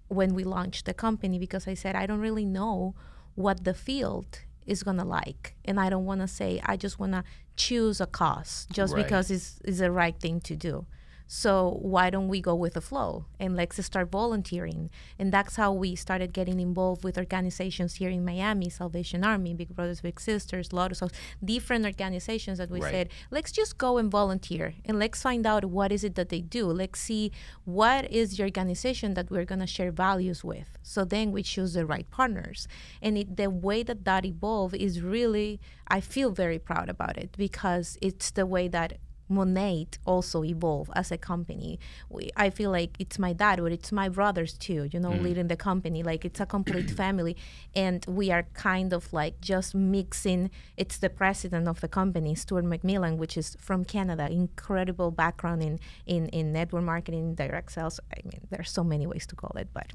when 0.08 0.34
we 0.34 0.44
launched 0.44 0.84
the 0.86 0.94
company 0.94 1.38
because 1.38 1.66
I 1.66 1.74
said 1.74 1.94
I 1.96 2.06
don't 2.06 2.20
really 2.20 2.44
know 2.44 2.94
what 3.34 3.64
the 3.64 3.74
field 3.74 4.40
is 4.66 4.82
gonna 4.82 5.04
like, 5.04 5.54
and 5.64 5.78
I 5.78 5.90
don't 5.90 6.04
want 6.06 6.20
to 6.20 6.28
say 6.28 6.60
I 6.64 6.76
just 6.76 6.98
want 6.98 7.12
to 7.12 7.24
choose 7.56 8.00
a 8.00 8.06
cause 8.06 8.66
just 8.72 8.94
Right. 8.94 9.02
because 9.04 9.30
it's 9.30 9.60
is 9.64 9.78
the 9.78 9.90
right 9.90 10.18
thing 10.18 10.40
to 10.42 10.56
do. 10.56 10.86
So 11.26 11.78
why 11.80 12.10
don't 12.10 12.28
we 12.28 12.40
go 12.40 12.54
with 12.54 12.74
the 12.74 12.80
flow 12.80 13.24
and 13.40 13.56
let's 13.56 13.82
start 13.84 14.10
volunteering? 14.10 14.90
And 15.18 15.32
that's 15.32 15.56
how 15.56 15.72
we 15.72 15.94
started 15.96 16.32
getting 16.32 16.60
involved 16.60 17.02
with 17.02 17.16
organizations 17.16 17.94
here 17.94 18.10
in 18.10 18.24
Miami, 18.24 18.68
Salvation 18.68 19.24
Army, 19.24 19.54
Big 19.54 19.74
Brothers 19.74 20.00
Big 20.02 20.20
Sisters, 20.20 20.72
Lotus 20.72 21.02
different 21.42 21.84
organizations 21.86 22.58
that 22.58 22.70
we 22.70 22.80
Right. 22.80 22.92
said, 22.92 23.08
let's 23.30 23.52
just 23.52 23.78
go 23.78 23.96
and 23.98 24.10
volunteer 24.10 24.74
and 24.84 24.98
let's 24.98 25.22
find 25.22 25.46
out 25.46 25.64
what 25.64 25.90
is 25.92 26.04
it 26.04 26.14
that 26.14 26.28
they 26.28 26.40
do. 26.40 26.66
Let's 26.66 27.00
see 27.00 27.32
what 27.64 28.10
is 28.10 28.36
the 28.36 28.42
organization 28.42 29.14
that 29.14 29.30
we're 29.30 29.44
gonna 29.44 29.66
share 29.66 29.90
values 29.90 30.44
with. 30.44 30.78
So 30.82 31.04
then 31.04 31.32
we 31.32 31.42
choose 31.42 31.72
the 31.74 31.86
right 31.86 32.08
partners. 32.10 32.68
And 33.00 33.16
it, 33.16 33.36
the 33.36 33.48
way 33.48 33.82
that 33.82 34.04
that 34.04 34.24
evolved 34.24 34.74
is 34.74 35.00
really, 35.00 35.60
I 35.88 36.00
feel 36.00 36.30
very 36.30 36.58
proud 36.58 36.88
about 36.88 37.16
it 37.16 37.34
because 37.36 37.96
it's 38.02 38.30
the 38.30 38.46
way 38.46 38.68
that 38.68 38.98
Monat 39.28 39.98
also 40.04 40.44
evolve 40.44 40.90
as 40.94 41.10
a 41.10 41.18
company. 41.18 41.78
We, 42.08 42.30
I 42.36 42.50
feel 42.50 42.70
like 42.70 42.96
it's 42.98 43.18
my 43.18 43.32
dad, 43.32 43.60
but 43.60 43.72
it's 43.72 43.92
my 43.92 44.08
brothers 44.08 44.52
too. 44.54 44.88
You 44.92 45.00
know, 45.00 45.10
mm. 45.10 45.22
leading 45.22 45.48
the 45.48 45.56
company. 45.56 46.02
Like 46.02 46.24
it's 46.24 46.40
a 46.40 46.46
complete 46.46 46.90
family, 47.02 47.36
and 47.74 48.04
we 48.06 48.30
are 48.30 48.44
kind 48.54 48.92
of 48.92 49.12
like 49.12 49.40
just 49.40 49.74
mixing. 49.74 50.50
It's 50.76 50.98
the 50.98 51.10
president 51.10 51.68
of 51.68 51.80
the 51.80 51.88
company, 51.88 52.34
Stuart 52.34 52.64
McMillan, 52.64 53.16
which 53.16 53.36
is 53.36 53.56
from 53.60 53.84
Canada. 53.84 54.28
Incredible 54.30 55.10
background 55.10 55.62
in 55.62 55.80
in 56.06 56.28
in 56.28 56.52
network 56.52 56.84
marketing, 56.84 57.34
direct 57.34 57.72
sales. 57.72 58.00
I 58.12 58.20
mean, 58.24 58.46
there's 58.50 58.70
so 58.70 58.84
many 58.84 59.06
ways 59.06 59.26
to 59.28 59.36
call 59.36 59.52
it, 59.56 59.68
but 59.72 59.92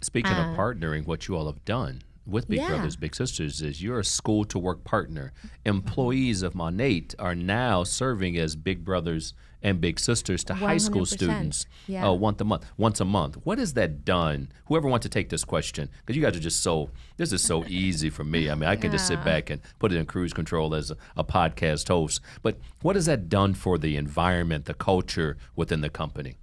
Speaking 0.00 0.32
of 0.32 0.54
uh, 0.54 0.56
partnering, 0.56 1.06
what 1.06 1.28
you 1.28 1.36
all 1.36 1.46
have 1.46 1.64
done 1.64 2.02
with 2.26 2.48
Big 2.48 2.58
Uh, 2.60 2.62
Yeah. 2.62 2.68
Brothers 2.70 2.96
Big 2.96 3.14
Sisters 3.14 3.60
is 3.62 3.82
you're 3.82 3.98
a 4.00 4.04
school 4.04 4.44
to 4.46 4.58
work 4.58 4.84
partner. 4.84 5.32
Employees 5.64 6.42
of 6.42 6.54
Monat 6.54 7.14
are 7.18 7.34
now 7.34 7.84
serving 7.84 8.36
as 8.38 8.56
Big 8.56 8.84
Brothers 8.84 9.34
and 9.62 9.80
Big 9.80 9.98
Sisters 9.98 10.44
to 10.44 10.54
high 10.54 10.76
school 10.76 11.06
students 11.06 11.66
Yeah. 11.86 12.06
uh, 12.08 12.12
once 12.12 12.38
a 12.40 12.44
month. 12.44 12.66
Once 12.76 13.00
a 13.00 13.04
month. 13.04 13.36
What 13.44 13.58
has 13.58 13.72
that 13.74 14.04
done? 14.04 14.50
Whoever 14.66 14.88
wants 14.88 15.04
to 15.04 15.08
take 15.08 15.30
this 15.30 15.42
question, 15.44 15.88
because 16.00 16.16
you 16.16 16.22
guys 16.22 16.36
are 16.36 16.40
just 16.40 16.62
so. 16.62 16.90
This 17.16 17.32
is 17.32 17.40
so 17.42 17.64
easy 17.68 18.10
for 18.10 18.24
me. 18.24 18.50
I 18.50 18.54
mean, 18.54 18.68
I 18.68 18.76
can 18.76 18.90
just 18.90 19.06
sit 19.06 19.24
back 19.24 19.48
and 19.48 19.62
put 19.78 19.90
it 19.92 19.96
in 19.96 20.04
cruise 20.04 20.34
control 20.34 20.74
as 20.74 20.90
a, 20.90 20.96
a 21.16 21.24
podcast 21.24 21.88
host. 21.88 22.20
But 22.42 22.58
what 22.82 22.94
has 22.96 23.06
that 23.06 23.28
done 23.30 23.54
for 23.54 23.78
the 23.78 23.96
environment, 23.96 24.66
the 24.66 24.74
culture 24.74 25.38
within 25.56 25.80
the 25.80 25.88
company? 25.90 26.34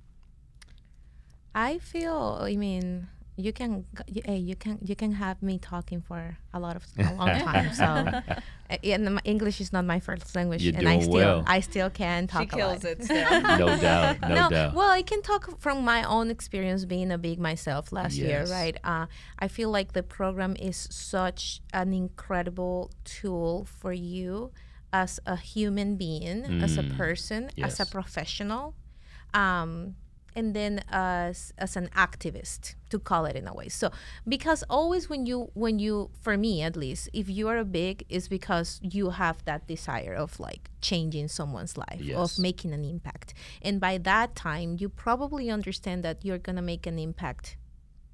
I 1.53 1.77
feel. 1.79 2.39
I 2.41 2.55
mean, 2.55 3.07
you 3.41 3.53
can. 3.53 3.85
You, 4.07 4.21
hey, 4.25 4.37
you 4.37 4.55
can. 4.55 4.79
You 4.81 4.95
can 4.95 5.11
have 5.13 5.41
me 5.41 5.57
talking 5.57 6.01
for 6.01 6.37
a 6.53 6.59
lot 6.59 6.75
of 6.75 6.83
a 6.97 7.13
long 7.13 7.27
time. 7.47 7.73
So, 7.73 7.83
uh, 7.85 8.77
and 8.83 9.15
my 9.15 9.21
English 9.23 9.59
is 9.61 9.73
not 9.73 9.85
my 9.85 9.99
first 9.99 10.35
language, 10.35 10.63
You're 10.63 10.77
and 10.77 10.87
I 10.87 10.99
still, 10.99 11.13
well. 11.13 11.43
I 11.47 11.59
still 11.59 11.89
can 11.89 12.27
talk. 12.27 12.43
She 12.43 12.47
a 12.47 12.57
kills 12.57 12.83
lot. 12.83 12.91
it 12.91 13.03
still. 13.07 13.41
No 13.41 13.67
doubt. 13.79 14.21
No, 14.21 14.49
doubt. 14.49 14.73
well, 14.73 14.89
I 14.89 15.01
can 15.01 15.21
talk 15.21 15.59
from 15.59 15.83
my 15.83 16.03
own 16.03 16.29
experience 16.29 16.85
being 16.85 17.11
a 17.11 17.17
big 17.17 17.39
myself 17.39 17.91
last 17.91 18.15
year, 18.15 18.45
right? 18.49 18.77
Uh, 18.83 19.05
I 19.39 19.47
feel 19.47 19.69
like 19.69 19.93
the 19.93 20.03
program 20.03 20.55
is 20.59 20.87
such 20.91 21.61
an 21.73 21.93
incredible 21.93 22.91
tool 23.03 23.65
for 23.65 23.93
you 23.93 24.51
as 24.93 25.19
a 25.25 25.37
human 25.37 25.95
being, 25.95 26.43
as 26.61 26.77
a 26.77 26.83
person, 26.83 27.49
as 27.61 27.79
a 27.79 27.85
professional, 27.85 28.75
um, 29.33 29.95
and 30.35 30.53
then 30.55 30.83
as 30.89 31.53
as 31.57 31.75
an 31.75 31.89
activist, 31.95 32.75
to 32.89 32.99
call 32.99 33.25
it 33.25 33.35
in 33.35 33.47
a 33.47 33.53
way. 33.53 33.69
So, 33.69 33.91
because 34.27 34.63
always 34.69 35.09
when 35.09 35.25
you 35.25 35.49
when 35.53 35.79
you, 35.79 36.09
for 36.21 36.37
me 36.37 36.61
at 36.61 36.75
least, 36.75 37.09
if 37.13 37.29
you 37.29 37.47
are 37.47 37.57
a 37.57 37.65
big, 37.65 38.05
is 38.09 38.27
because 38.27 38.79
you 38.83 39.11
have 39.11 39.43
that 39.45 39.67
desire 39.67 40.13
of 40.13 40.39
like 40.39 40.69
changing 40.81 41.27
someone's 41.27 41.77
life, 41.77 41.99
Yes. 42.01 42.17
of 42.17 42.39
making 42.39 42.73
an 42.73 42.83
impact. 42.83 43.33
And 43.61 43.79
by 43.79 43.97
that 43.99 44.35
time, 44.35 44.77
you 44.79 44.89
probably 44.89 45.49
understand 45.49 46.03
that 46.03 46.23
you're 46.25 46.37
going 46.39 46.55
to 46.57 46.61
make 46.61 46.85
an 46.87 46.97
impact 46.99 47.57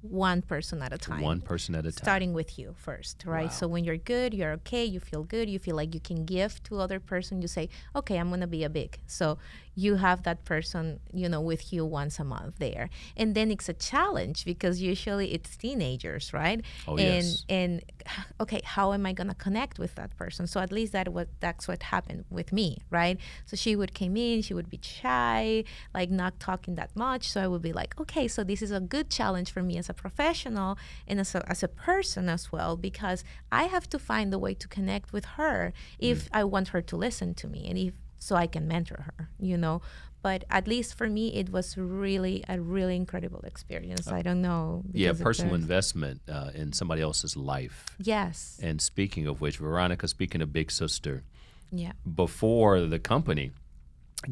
one 0.02 0.42
person 0.42 0.80
at 0.82 0.92
a 0.92 0.98
time. 0.98 1.22
One 1.22 1.40
person 1.40 1.74
at 1.74 1.84
a 1.84 1.90
time. 1.90 2.04
Starting 2.04 2.32
with 2.32 2.58
you 2.58 2.74
first, 2.78 3.24
right? 3.26 3.52
So 3.52 3.66
when 3.66 3.84
you're 3.84 3.96
good, 3.96 4.32
you're 4.32 4.52
okay, 4.52 4.84
you 4.84 5.00
feel 5.00 5.24
good, 5.24 5.48
you 5.48 5.58
feel 5.58 5.74
like 5.74 5.92
you 5.94 6.00
can 6.00 6.24
give 6.24 6.62
to 6.64 6.78
other 6.80 7.00
person, 7.00 7.42
you 7.42 7.48
say, 7.48 7.68
okay, 7.96 8.16
I'm 8.16 8.28
going 8.28 8.40
to 8.40 8.46
be 8.46 8.62
a 8.62 8.70
big. 8.70 8.98
So 9.06 9.38
you 9.78 9.94
have 9.94 10.24
that 10.24 10.44
person, 10.44 10.98
you 11.12 11.28
know, 11.28 11.40
with 11.40 11.72
you 11.72 11.84
once 11.84 12.18
a 12.18 12.24
month 12.24 12.58
there. 12.58 12.90
And 13.16 13.36
then 13.36 13.48
it's 13.52 13.68
a 13.68 13.72
challenge 13.72 14.44
because 14.44 14.82
usually 14.82 15.32
it's 15.32 15.56
teenagers, 15.56 16.32
right? 16.32 16.62
Oh, 16.88 16.96
and, 16.96 17.24
yes. 17.24 17.44
and 17.48 17.82
okay, 18.40 18.60
how 18.64 18.92
am 18.92 19.06
I 19.06 19.12
going 19.12 19.28
to 19.28 19.36
connect 19.36 19.78
with 19.78 19.94
that 19.94 20.16
person? 20.16 20.48
So 20.48 20.60
at 20.60 20.72
least 20.72 20.92
that 20.94 21.08
what 21.10 21.28
that's 21.38 21.68
what 21.68 21.84
happened 21.84 22.24
with 22.28 22.52
me, 22.52 22.78
right? 22.90 23.18
So 23.46 23.56
she 23.56 23.76
would 23.76 23.94
came 23.94 24.16
in, 24.16 24.42
she 24.42 24.52
would 24.52 24.68
be 24.68 24.80
shy, 24.82 25.62
like 25.94 26.10
not 26.10 26.40
talking 26.40 26.74
that 26.74 26.94
much. 26.96 27.30
So 27.30 27.40
I 27.40 27.46
would 27.46 27.62
be 27.62 27.72
like, 27.72 28.00
okay, 28.00 28.26
so 28.26 28.42
this 28.42 28.62
is 28.62 28.72
a 28.72 28.80
good 28.80 29.10
challenge 29.10 29.52
for 29.52 29.62
me 29.62 29.78
as 29.78 29.87
a 29.88 29.94
professional 29.94 30.78
and 31.06 31.20
as 31.20 31.34
a, 31.34 31.48
as 31.48 31.62
a 31.62 31.68
person 31.68 32.28
as 32.28 32.50
well, 32.52 32.76
because 32.76 33.24
I 33.50 33.64
have 33.64 33.88
to 33.90 33.98
find 33.98 34.32
a 34.32 34.38
way 34.38 34.54
to 34.54 34.68
connect 34.68 35.12
with 35.12 35.24
her 35.36 35.72
if 35.98 36.28
I 36.32 36.44
want 36.44 36.68
her 36.68 36.82
to 36.82 36.96
listen 36.96 37.34
to 37.34 37.46
me 37.48 37.66
and 37.68 37.78
if 37.78 37.94
so 38.20 38.34
I 38.34 38.46
can 38.48 38.66
mentor 38.66 39.04
her, 39.16 39.28
you 39.38 39.56
know. 39.56 39.80
But 40.20 40.42
at 40.50 40.66
least 40.66 40.94
for 40.98 41.08
me, 41.08 41.34
it 41.34 41.50
was 41.50 41.76
really 41.78 42.44
a 42.48 42.60
really 42.60 42.96
incredible 42.96 43.40
experience. 43.42 44.08
I 44.08 44.22
don't 44.22 44.42
know. 44.42 44.82
yeah, 44.92 45.12
personal 45.12 45.54
investment 45.54 46.20
uh, 46.28 46.50
in 46.54 46.72
somebody 46.72 47.00
else's 47.02 47.36
life. 47.36 47.86
Yes. 47.98 48.58
And 48.60 48.82
speaking 48.82 49.28
of 49.28 49.40
which, 49.40 49.58
Veronica, 49.58 50.08
speaking 50.08 50.42
of 50.42 50.52
Big 50.52 50.72
Sister, 50.72 51.22
Yeah. 51.70 51.92
before 52.12 52.80
the 52.80 52.98
company 52.98 53.52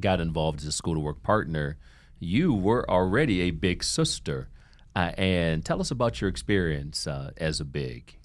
got 0.00 0.20
involved 0.20 0.60
as 0.62 0.66
a 0.66 0.72
school 0.72 0.94
to 0.94 1.00
work 1.00 1.22
partner, 1.22 1.76
you 2.18 2.52
were 2.52 2.88
already 2.90 3.42
a 3.42 3.50
big 3.52 3.84
sister. 3.84 4.48
Uh, 4.96 5.12
and 5.18 5.62
tell 5.62 5.78
us 5.78 5.90
about 5.90 6.22
your 6.22 6.30
experience 6.30 7.06
uh, 7.06 7.30
as 7.36 7.60
a 7.60 7.66
big. 7.66 8.16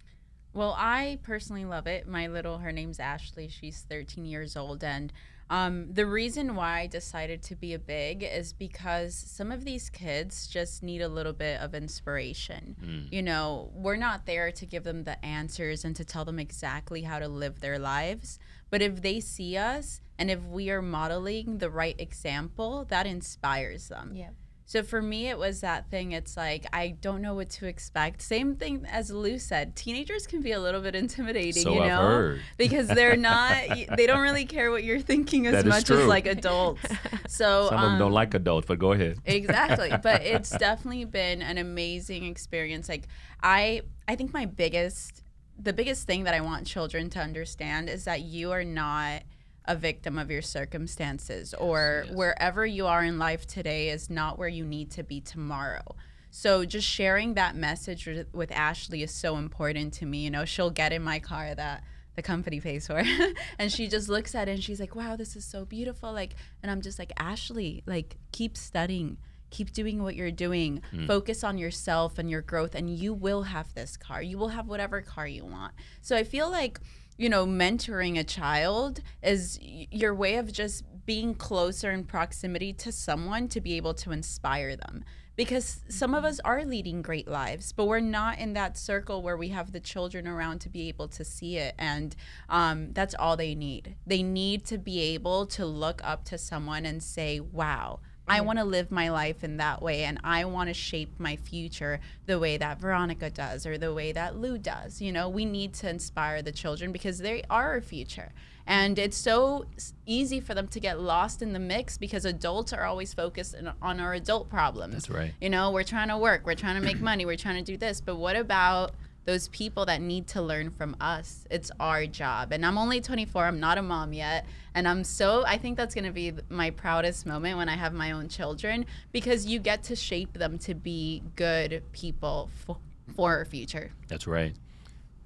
Well, 0.54 0.74
I 0.78 1.20
personally 1.22 1.66
love 1.66 1.86
it. 1.86 2.08
My 2.08 2.28
little, 2.28 2.60
her 2.60 2.72
name's 2.72 2.98
Ashley. 2.98 3.50
She's 3.50 3.86
13 3.90 4.24
years 4.24 4.56
old. 4.56 4.82
And 4.82 5.12
um, 5.50 5.94
the 5.94 6.06
reason 6.06 6.56
why 6.56 6.80
I 6.80 6.88
decided 6.88 7.44
to 7.44 7.58
be 7.58 7.74
a 7.74 7.80
big 7.80 8.24
is 8.24 8.54
because 8.54 9.14
some 9.14 9.52
of 9.52 9.66
these 9.66 9.90
kids 9.90 10.48
just 10.48 10.82
need 10.82 11.02
a 11.02 11.10
little 11.10 11.34
bit 11.34 11.60
of 11.60 11.76
inspiration. 11.76 12.78
Mm. 12.82 13.12
You 13.12 13.22
know, 13.22 13.70
we're 13.74 13.98
not 13.98 14.26
there 14.26 14.50
to 14.54 14.66
give 14.66 14.86
them 14.86 15.04
the 15.04 15.24
answers 15.26 15.84
and 15.84 15.94
to 15.98 16.06
tell 16.06 16.24
them 16.24 16.40
exactly 16.40 17.02
how 17.02 17.20
to 17.20 17.28
live 17.28 17.60
their 17.60 17.80
lives. 17.80 18.40
But 18.70 18.82
if 18.82 19.02
they 19.02 19.20
see 19.20 19.58
us 19.58 20.00
and 20.18 20.32
if 20.32 20.42
we 20.42 20.70
are 20.70 20.82
modeling 20.82 21.58
the 21.58 21.70
right 21.70 22.00
example, 22.00 22.86
that 22.88 23.06
inspires 23.06 23.90
them. 23.90 24.14
Yeah. 24.16 24.30
So 24.72 24.84
for 24.84 25.02
me, 25.02 25.28
it 25.28 25.38
was 25.38 25.60
that 25.60 25.90
thing. 25.90 26.14
It's 26.14 26.38
like 26.38 26.66
I 26.72 26.96
don't 27.02 27.22
know 27.22 27.34
what 27.34 27.50
to 27.50 27.66
expect. 27.66 28.22
Same 28.22 28.56
thing 28.56 28.86
as 28.90 29.12
Lu 29.12 29.38
said. 29.38 29.76
Teenagers 29.76 30.26
can 30.26 30.42
be 30.42 30.54
a 30.54 30.62
little 30.62 30.80
bit 30.80 30.96
intimidating, 30.96 31.64
So 31.64 31.74
you 31.74 31.82
know, 31.82 32.38
because 32.56 32.88
they're 32.88 33.18
not. 33.18 33.54
they 33.98 34.08
don't 34.08 34.22
really 34.22 34.46
care 34.46 34.72
what 34.72 34.86
you're 34.86 35.02
thinking 35.02 35.46
as 35.46 35.66
That 35.66 35.66
much 35.66 35.92
as 35.92 36.06
like 36.06 36.26
adults. 36.26 36.84
So 37.28 37.68
Some 37.70 37.80
of 37.80 37.90
them 37.90 38.00
don't 38.00 38.08
um, 38.08 38.14
like 38.14 38.34
adults, 38.34 38.66
but 38.66 38.80
go 38.80 38.94
ahead. 38.94 39.18
exactly 39.26 39.92
but 40.04 40.22
it's 40.22 40.52
definitely 40.52 41.04
been 41.04 41.42
an 41.42 41.58
amazing 41.58 42.24
experience 42.24 42.88
like 42.88 43.08
i 43.44 43.82
i 44.08 44.16
think 44.16 44.32
my 44.34 44.46
biggest 44.46 45.22
the 45.60 45.74
biggest 45.74 46.08
thing 46.08 46.24
that 46.24 46.34
i 46.34 46.40
want 46.40 46.66
children 46.66 47.10
to 47.10 47.20
understand 47.20 47.90
is 47.90 48.06
that 48.06 48.22
you 48.22 48.52
are 48.52 48.64
not 48.64 49.24
a 49.66 49.76
victim 49.76 50.18
of 50.18 50.32
your 50.32 50.42
circumstances 50.42 51.54
or 51.54 52.04
yes. 52.06 52.16
wherever 52.16 52.66
you 52.66 52.88
are 52.88 53.04
in 53.04 53.20
life 53.20 53.46
today 53.46 53.90
is 53.90 54.10
not 54.10 54.40
where 54.40 54.48
you 54.48 54.66
need 54.66 54.92
to 54.92 55.04
be 55.04 55.22
tomorrow. 55.22 55.84
So 56.32 56.66
just 56.66 56.88
sharing 56.88 57.36
that 57.36 57.56
message 57.56 58.08
with, 58.08 58.34
with 58.34 58.52
ashley 58.52 59.04
is 59.04 59.14
so 59.14 59.38
important 59.38 59.94
to 59.96 60.06
me. 60.06 60.20
You 60.20 60.32
know 60.32 60.46
she'll 60.46 60.72
get 60.72 60.94
in 60.94 61.04
my 61.04 61.20
car 61.20 61.54
that 61.54 61.84
the 62.16 62.22
company 62.22 62.60
pays 62.60 62.88
for 62.88 63.02
and 63.60 63.72
she 63.72 63.88
just 63.88 64.10
looks 64.10 64.36
at 64.36 64.50
it 64.50 64.52
and 64.52 64.64
she's 64.64 64.80
like 64.80 64.96
wow 64.96 65.16
this 65.16 65.36
is 65.36 65.46
so 65.46 65.64
beautiful. 65.66 66.12
Like 66.12 66.36
and 66.62 66.72
i'm 66.72 66.82
just 66.82 67.00
like 67.00 67.14
ashley 67.18 67.84
like 67.86 68.18
keep 68.32 68.58
studying 68.58 69.18
keep 69.52 69.72
doing 69.72 70.02
what 70.02 70.16
you're 70.16 70.32
doing. 70.32 70.82
Focus 71.06 71.44
on 71.44 71.58
yourself 71.58 72.18
and 72.18 72.30
your 72.30 72.42
growth 72.42 72.74
and 72.74 72.90
you 72.90 73.14
will 73.14 73.44
have 73.44 73.74
this 73.76 73.98
car. 73.98 74.22
You 74.24 74.38
will 74.38 74.48
have 74.50 74.68
whatever 74.68 75.02
car 75.02 75.28
you 75.28 75.46
want. 75.46 75.74
So 76.02 76.16
i 76.16 76.24
feel 76.24 76.50
like 76.50 76.80
you 77.18 77.30
know 77.30 77.46
mentoring 77.46 78.18
a 78.18 78.24
child 78.24 79.02
is 79.22 79.60
your 79.62 80.16
way 80.16 80.38
of 80.38 80.52
just 80.52 80.84
being 81.06 81.36
closer 81.36 81.92
in 81.92 82.06
proximity 82.06 82.72
to 82.74 82.92
someone 82.92 83.48
to 83.50 83.60
be 83.62 83.74
able 83.74 83.94
to 83.96 84.12
inspire 84.12 84.76
them. 84.76 85.04
Because 85.36 85.82
some 85.90 86.14
of 86.14 86.24
us 86.24 86.40
are 86.42 86.64
leading 86.66 87.02
great 87.02 87.28
lives 87.28 87.72
but 87.72 87.86
we're 87.86 88.00
not 88.00 88.40
in 88.40 88.54
that 88.54 88.78
circle 88.78 89.22
where 89.22 89.38
we 89.38 89.50
have 89.50 89.72
the 89.72 89.80
children 89.80 90.28
around 90.28 90.60
to 90.60 90.70
be 90.70 90.88
able 90.88 91.08
to 91.10 91.24
see 91.24 91.58
it. 91.58 91.76
And 91.78 92.16
um, 92.50 92.94
that's 92.94 93.16
all 93.16 93.36
they 93.36 93.56
need. 93.56 93.96
They 94.06 94.24
need 94.24 94.66
to 94.66 94.78
be 94.78 95.00
able 95.16 95.46
to 95.48 95.66
look 95.66 96.02
up 96.04 96.26
to 96.26 96.38
someone 96.38 96.86
and 96.86 97.02
say 97.04 97.40
wow 97.40 98.00
I 98.32 98.40
want 98.40 98.60
to 98.60 98.64
live 98.64 98.92
my 98.92 99.10
life 99.10 99.44
in 99.44 99.58
that 99.58 99.82
way 99.82 100.06
and 100.06 100.18
I 100.24 100.46
want 100.46 100.70
to 100.70 100.74
shape 100.74 101.12
my 101.18 101.36
future 101.36 102.00
the 102.28 102.40
way 102.40 102.56
that 102.56 102.80
Veronica 102.80 103.30
does 103.30 103.66
or 103.66 103.78
the 103.78 103.94
way 103.94 104.14
that 104.14 104.38
Lu 104.38 104.58
does. 104.58 105.02
You 105.02 105.12
know, 105.12 105.28
we 105.28 105.44
need 105.44 105.74
to 105.76 105.90
inspire 105.90 106.42
the 106.42 106.54
children 106.54 106.94
because 106.94 107.18
they 107.18 107.44
are 107.50 107.72
our 107.72 107.82
future. 107.82 108.32
And 108.66 108.98
it's 108.98 109.18
so 109.18 109.66
easy 110.06 110.40
for 110.40 110.54
them 110.54 110.70
to 110.70 110.80
get 110.80 111.02
lost 111.02 111.42
in 111.42 111.52
the 111.52 111.60
mix 111.60 111.98
because 111.98 112.24
adults 112.24 112.72
are 112.72 112.86
always 112.86 113.14
focused 113.14 113.54
on 113.82 114.00
our 114.00 114.14
adult 114.14 114.50
problems. 114.50 114.94
That's 114.94 115.10
right. 115.10 115.34
You 115.42 115.50
know, 115.50 115.72
we're 115.72 115.84
trying 115.84 116.08
to 116.08 116.18
work, 116.18 116.46
we're 116.46 116.56
trying 116.56 116.76
to 116.76 116.82
make 116.82 117.02
money, 117.02 117.26
we're 117.26 117.36
trying 117.36 117.62
to 117.62 117.70
do 117.70 117.76
this. 117.76 118.00
But 118.00 118.16
what 118.16 118.38
about 118.38 118.94
those 119.26 119.48
people 119.50 119.86
that 119.86 120.02
need 120.02 120.28
to 120.28 120.42
learn 120.42 120.72
from 120.72 120.96
us? 121.00 121.46
It's 121.50 121.72
our 121.80 122.06
job. 122.06 122.52
And 122.52 122.66
I'm 122.66 122.78
only 122.78 123.02
24, 123.02 123.46
I'm 123.46 123.60
not 123.60 123.78
a 123.78 123.82
mom 123.82 124.14
yet. 124.14 124.46
And 124.74 124.88
I'm 124.88 125.04
so, 125.04 125.44
I 125.46 125.58
think 125.58 125.78
that's 125.78 125.94
going 125.94 126.06
to 126.06 126.12
be 126.12 126.34
my 126.50 126.72
proudest 126.72 127.26
moment 127.26 127.58
when 127.58 127.70
I 127.70 127.76
have 127.76 127.94
my 127.94 128.12
own 128.12 128.30
children 128.30 128.86
because 129.12 129.46
you 129.46 129.60
get 129.60 129.84
to 129.84 129.96
shape 129.96 130.34
them 130.34 130.58
to 130.60 130.74
be 130.74 131.24
good 131.36 131.84
people 131.92 132.50
for, 132.66 132.78
for 133.16 133.38
our 133.38 133.46
future. 133.46 133.92
That's 134.08 134.28
right. 134.28 134.56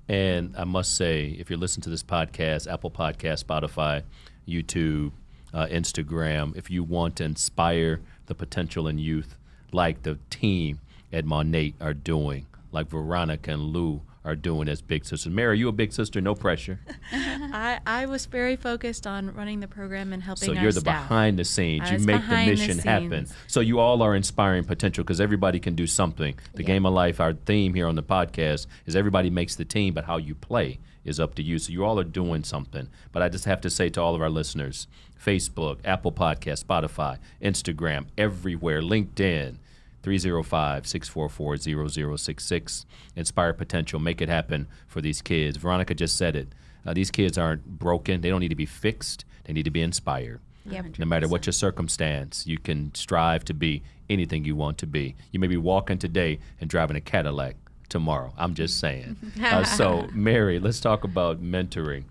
And 0.08 0.56
I 0.58 0.66
must 0.66 0.96
say, 0.96 1.36
if 1.40 1.50
you're 1.50 1.58
listening 1.58 1.84
to 1.84 1.90
this 1.90 2.04
podcast, 2.04 2.72
Apple 2.72 2.92
Podcast, 2.92 3.44
Spotify, 3.44 4.04
YouTube, 4.48 5.12
uh, 5.54 5.66
Instagram, 5.68 6.56
if 6.56 6.70
you 6.70 6.84
want 6.84 7.16
to 7.18 7.24
inspire 7.24 8.02
the 8.28 8.36
potential 8.36 8.88
in 8.88 9.00
youth, 9.00 9.36
like 9.72 10.04
the 10.04 10.20
team 10.30 10.80
at 11.12 11.26
Monat 11.26 11.74
are 11.82 11.94
doing, 11.94 12.46
like 12.76 12.90
Veronica 12.90 13.52
and 13.52 13.64
Lu 13.64 14.02
are 14.24 14.36
doing 14.36 14.68
as 14.68 14.82
big 14.82 15.06
sisters. 15.06 15.32
Mary, 15.32 15.58
you 15.60 15.68
a 15.68 15.72
big 15.72 15.94
sister? 15.94 16.20
No 16.20 16.34
pressure. 16.34 16.80
I, 17.12 17.80
I 17.86 18.06
was 18.08 18.26
very 18.26 18.56
focused 18.56 19.06
on 19.06 19.34
running 19.36 19.60
the 19.60 19.68
program 19.68 20.14
and 20.14 20.22
helping 20.22 20.48
So 20.48 20.52
you're 20.54 20.72
the 20.72 20.80
staff. 20.82 21.08
behind 21.08 21.38
the 21.38 21.46
scenes. 21.46 21.84
I 21.90 21.94
You 21.94 22.00
make 22.00 22.16
the 22.16 22.20
behind 22.20 22.48
the 22.50 22.52
mission 22.68 22.80
happen. 22.80 23.28
So 23.48 23.60
you 23.60 23.80
all 23.80 24.02
are 24.02 24.16
inspiring 24.16 24.64
potential 24.64 25.04
because 25.04 25.22
everybody 25.22 25.60
can 25.60 25.76
do 25.76 25.86
something. 25.86 26.38
The 26.56 26.64
game 26.64 26.86
of 26.88 26.94
life, 26.94 27.20
our 27.20 27.34
theme 27.34 27.76
here 27.76 27.88
on 27.88 27.96
the 27.96 28.04
podcast 28.04 28.66
is 28.88 28.96
everybody 28.96 29.30
makes 29.30 29.56
the 29.56 29.66
team, 29.66 29.94
but 29.94 30.06
how 30.06 30.18
you 30.18 30.34
play 30.34 30.80
is 31.04 31.20
up 31.20 31.36
to 31.36 31.44
you. 31.44 31.60
So 31.60 31.72
you 31.72 31.86
all 31.86 32.00
are 32.00 32.04
doing 32.04 32.44
something. 32.44 32.90
But 33.12 33.22
I 33.22 33.30
just 33.30 33.46
have 33.46 33.62
to 33.62 33.70
say 33.70 33.90
to 33.90 34.02
all 34.02 34.16
of 34.16 34.22
our 34.24 34.30
listeners, 34.30 34.88
Facebook, 35.24 35.78
Apple 35.86 36.12
Podcast, 36.12 36.66
Spotify, 36.66 37.20
Instagram, 37.42 38.08
everywhere, 38.18 38.82
LinkedIn. 38.82 39.58
305-644-0066 40.06 42.86
inspire 43.16 43.54
potential 43.54 44.00
make 44.00 44.22
it 44.22 44.30
happen 44.30 44.68
for 44.88 45.02
these 45.02 45.22
kids 45.22 45.58
veronica 45.58 45.94
just 45.94 46.18
said 46.18 46.36
it 46.36 46.50
uh, 46.86 46.94
these 46.94 47.12
kids 47.12 47.38
aren't 47.38 47.66
broken 47.66 48.22
they 48.22 48.30
don't 48.30 48.40
need 48.42 48.50
to 48.50 48.56
be 48.56 48.66
fixed 48.66 49.26
they 49.46 49.54
need 49.54 49.64
to 49.66 49.72
be 49.72 49.82
inspired 49.82 50.40
Yep. 50.68 50.98
no 50.98 51.06
matter 51.06 51.28
what 51.28 51.46
your 51.46 51.54
circumstance, 51.54 52.48
you 52.48 52.58
can 52.58 52.92
strive 52.96 53.46
to 53.46 53.54
be 53.54 53.84
anything 54.10 54.46
you 54.46 54.56
want 54.56 54.80
to 54.80 54.88
be. 54.88 55.14
You 55.32 55.40
may 55.40 55.46
be 55.46 55.58
walking 55.58 56.00
today 56.00 56.40
and 56.60 56.68
driving 56.68 56.98
a 56.98 57.02
Cadillac 57.02 57.56
tomorrow. 57.88 58.34
I'm 58.36 58.56
just 58.56 58.80
saying. 58.80 59.16
uh, 59.44 59.64
so, 59.64 60.08
Mary, 60.12 60.58
let's 60.58 60.80
talk 60.80 61.04
about 61.04 61.40
mentoring. 61.40 62.06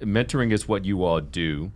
Mentoring 0.00 0.52
is 0.52 0.66
what 0.66 0.84
you 0.84 1.04
all 1.04 1.20
do. 1.20 1.70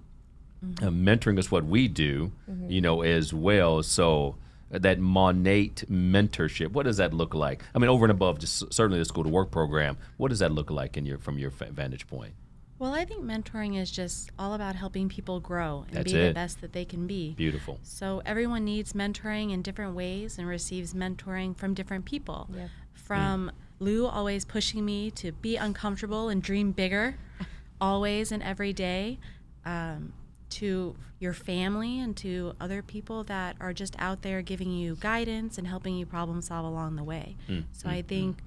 Uh, 0.83 0.87
mentoring 0.87 1.39
is 1.39 1.53
what 1.53 1.65
we 1.67 1.87
do, 1.87 2.33
you 2.67 2.81
know, 2.81 3.03
as 3.03 3.33
well. 3.33 3.85
So, 3.85 4.35
that 4.71 4.99
Monat 4.99 5.85
mentorship, 5.89 6.69
what 6.73 6.85
does 6.85 6.99
that 6.99 7.15
look 7.15 7.35
like? 7.35 7.63
I 7.75 7.79
mean, 7.79 7.89
over 7.91 8.05
and 8.05 8.13
above 8.13 8.39
just 8.39 8.73
certainly 8.73 8.99
the 8.99 9.05
school 9.05 9.25
to 9.25 9.31
work 9.31 9.51
program, 9.51 9.97
what 10.17 10.29
does 10.29 10.41
that 10.41 10.53
look 10.53 10.71
like 10.71 10.97
in 10.97 11.07
your 11.07 11.19
from 11.19 11.39
your 11.39 11.51
vantage 11.51 12.07
point? 12.07 12.35
Well, 12.79 12.95
I 12.95 13.05
think 13.05 13.25
mentoring 13.25 13.77
is 13.77 13.91
just 13.91 14.31
all 14.39 14.55
about 14.55 14.77
helping 14.77 15.09
people 15.09 15.41
grow 15.41 15.85
and 15.89 15.97
That's 15.97 16.13
be 16.13 16.19
it. 16.19 16.29
the 16.29 16.35
best 16.35 16.61
that 16.61 16.73
they 16.73 16.85
can 16.85 17.09
be. 17.09 17.35
Beautiful. 17.35 17.81
So 17.83 18.23
everyone 18.25 18.65
needs 18.65 18.93
mentoring 18.93 19.53
in 19.53 19.63
different 19.63 19.97
ways 19.97 20.39
and 20.39 20.47
receives 20.47 20.95
mentoring 20.95 21.57
from 21.57 21.75
different 21.75 22.05
people. 22.05 22.49
Yep. 22.55 22.71
From 22.93 23.51
Lu 23.81 24.07
always 24.07 24.45
pushing 24.45 24.85
me 24.85 25.11
to 25.13 25.33
be 25.33 25.57
uncomfortable 25.57 26.29
and 26.29 26.41
dream 26.41 26.71
bigger, 26.71 27.17
always 27.81 28.31
and 28.31 28.45
every 28.45 28.73
day, 28.73 29.19
um, 29.65 30.13
to 30.51 30.97
your 31.19 31.33
family 31.33 31.99
and 32.01 32.17
to 32.19 32.55
other 32.61 32.83
people 32.83 33.25
that 33.25 33.57
are 33.61 33.73
just 33.73 33.95
out 33.99 34.23
there 34.23 34.43
giving 34.43 34.71
you 34.71 34.97
guidance 34.97 35.59
and 35.59 35.67
helping 35.67 35.97
you 35.97 36.07
problem 36.07 36.41
solve 36.43 36.65
along 36.65 36.97
the 36.97 37.05
way. 37.05 37.37
Mm, 37.49 37.65
So 37.73 37.89
I 37.89 38.03
think 38.03 38.39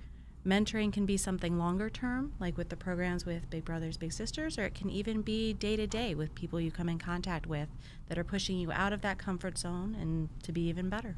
mentoring 0.46 0.92
can 0.92 1.06
be 1.06 1.18
something 1.18 1.58
longer 1.58 1.90
term, 1.90 2.34
like 2.40 2.58
with 2.58 2.70
the 2.70 2.76
programs 2.76 3.26
with 3.26 3.50
Big 3.50 3.66
Brothers 3.66 3.98
Big 3.98 4.14
Sisters, 4.14 4.58
or 4.58 4.64
it 4.64 4.74
can 4.74 4.90
even 4.90 5.22
be 5.22 5.54
day 5.54 5.76
to 5.76 5.86
day 5.86 6.16
with 6.16 6.34
people 6.34 6.60
you 6.60 6.72
come 6.72 6.90
in 6.90 6.98
contact 6.98 7.46
with 7.46 7.70
that 8.08 8.18
are 8.18 8.24
pushing 8.24 8.58
you 8.58 8.72
out 8.72 8.94
of 8.94 9.02
that 9.02 9.18
comfort 9.18 9.58
zone 9.58 9.96
and 10.00 10.30
to 10.44 10.52
be 10.52 10.62
even 10.62 10.90
better. 10.90 11.16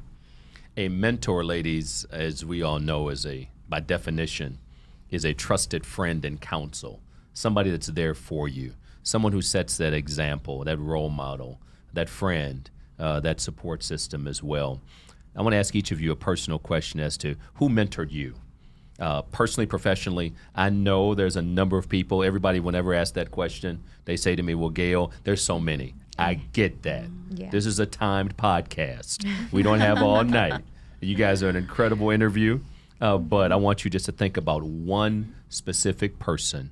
A 0.76 0.88
mentor, 0.88 1.44
ladies, 1.44 2.04
as 2.10 2.44
we 2.44 2.60
all 2.60 2.80
know, 2.80 3.08
is 3.08 3.24
a 3.24 3.48
by 3.68 3.80
definition 3.80 4.58
is 5.10 5.24
a 5.24 5.32
trusted 5.32 5.86
friend 5.86 6.24
and 6.24 6.40
counsel. 6.40 7.00
Somebody 7.32 7.70
that's 7.70 7.86
there 7.86 8.14
for 8.14 8.48
you. 8.48 8.74
Someone 9.04 9.30
who 9.30 9.42
sets 9.42 9.76
that 9.76 9.92
example, 9.92 10.64
that 10.64 10.78
role 10.80 11.10
model, 11.10 11.60
that 11.92 12.08
friend, 12.08 12.68
uh, 12.98 13.20
that 13.20 13.40
support 13.40 13.84
system 13.84 14.26
as 14.26 14.42
well. 14.42 14.80
I 15.36 15.42
want 15.42 15.52
to 15.52 15.58
ask 15.58 15.76
each 15.76 15.92
of 15.92 16.00
you 16.00 16.10
a 16.10 16.16
personal 16.16 16.58
question 16.58 16.98
as 16.98 17.16
to 17.18 17.36
who 17.54 17.68
mentored 17.68 18.10
you. 18.10 18.34
Uh, 18.98 19.22
personally, 19.22 19.66
professionally, 19.66 20.32
I 20.54 20.70
know 20.70 21.14
there's 21.14 21.36
a 21.36 21.42
number 21.42 21.76
of 21.78 21.88
people. 21.88 22.22
Everybody, 22.24 22.60
whenever 22.60 22.94
asked 22.94 23.14
that 23.14 23.30
question, 23.30 23.82
they 24.04 24.16
say 24.16 24.36
to 24.36 24.42
me, 24.42 24.54
"Well, 24.54 24.70
Gale, 24.70 25.12
there's 25.24 25.42
so 25.42 25.58
many." 25.58 25.94
I 26.18 26.34
get 26.34 26.82
that. 26.82 27.06
Yeah. 27.30 27.50
This 27.50 27.66
is 27.66 27.80
a 27.80 27.86
timed 27.86 28.36
podcast. 28.36 29.26
We 29.50 29.62
don't 29.64 29.80
have 29.80 30.00
all 30.00 30.22
night. 30.42 30.62
You 31.00 31.16
guys 31.16 31.42
are 31.42 31.48
an 31.48 31.56
incredible 31.56 32.10
interview, 32.10 32.60
uh, 33.00 33.18
but 33.18 33.50
I 33.50 33.56
want 33.56 33.84
you 33.84 33.90
just 33.90 34.06
to 34.06 34.12
think 34.12 34.36
about 34.36 34.62
one 34.62 35.34
specific 35.48 36.18
person, 36.20 36.70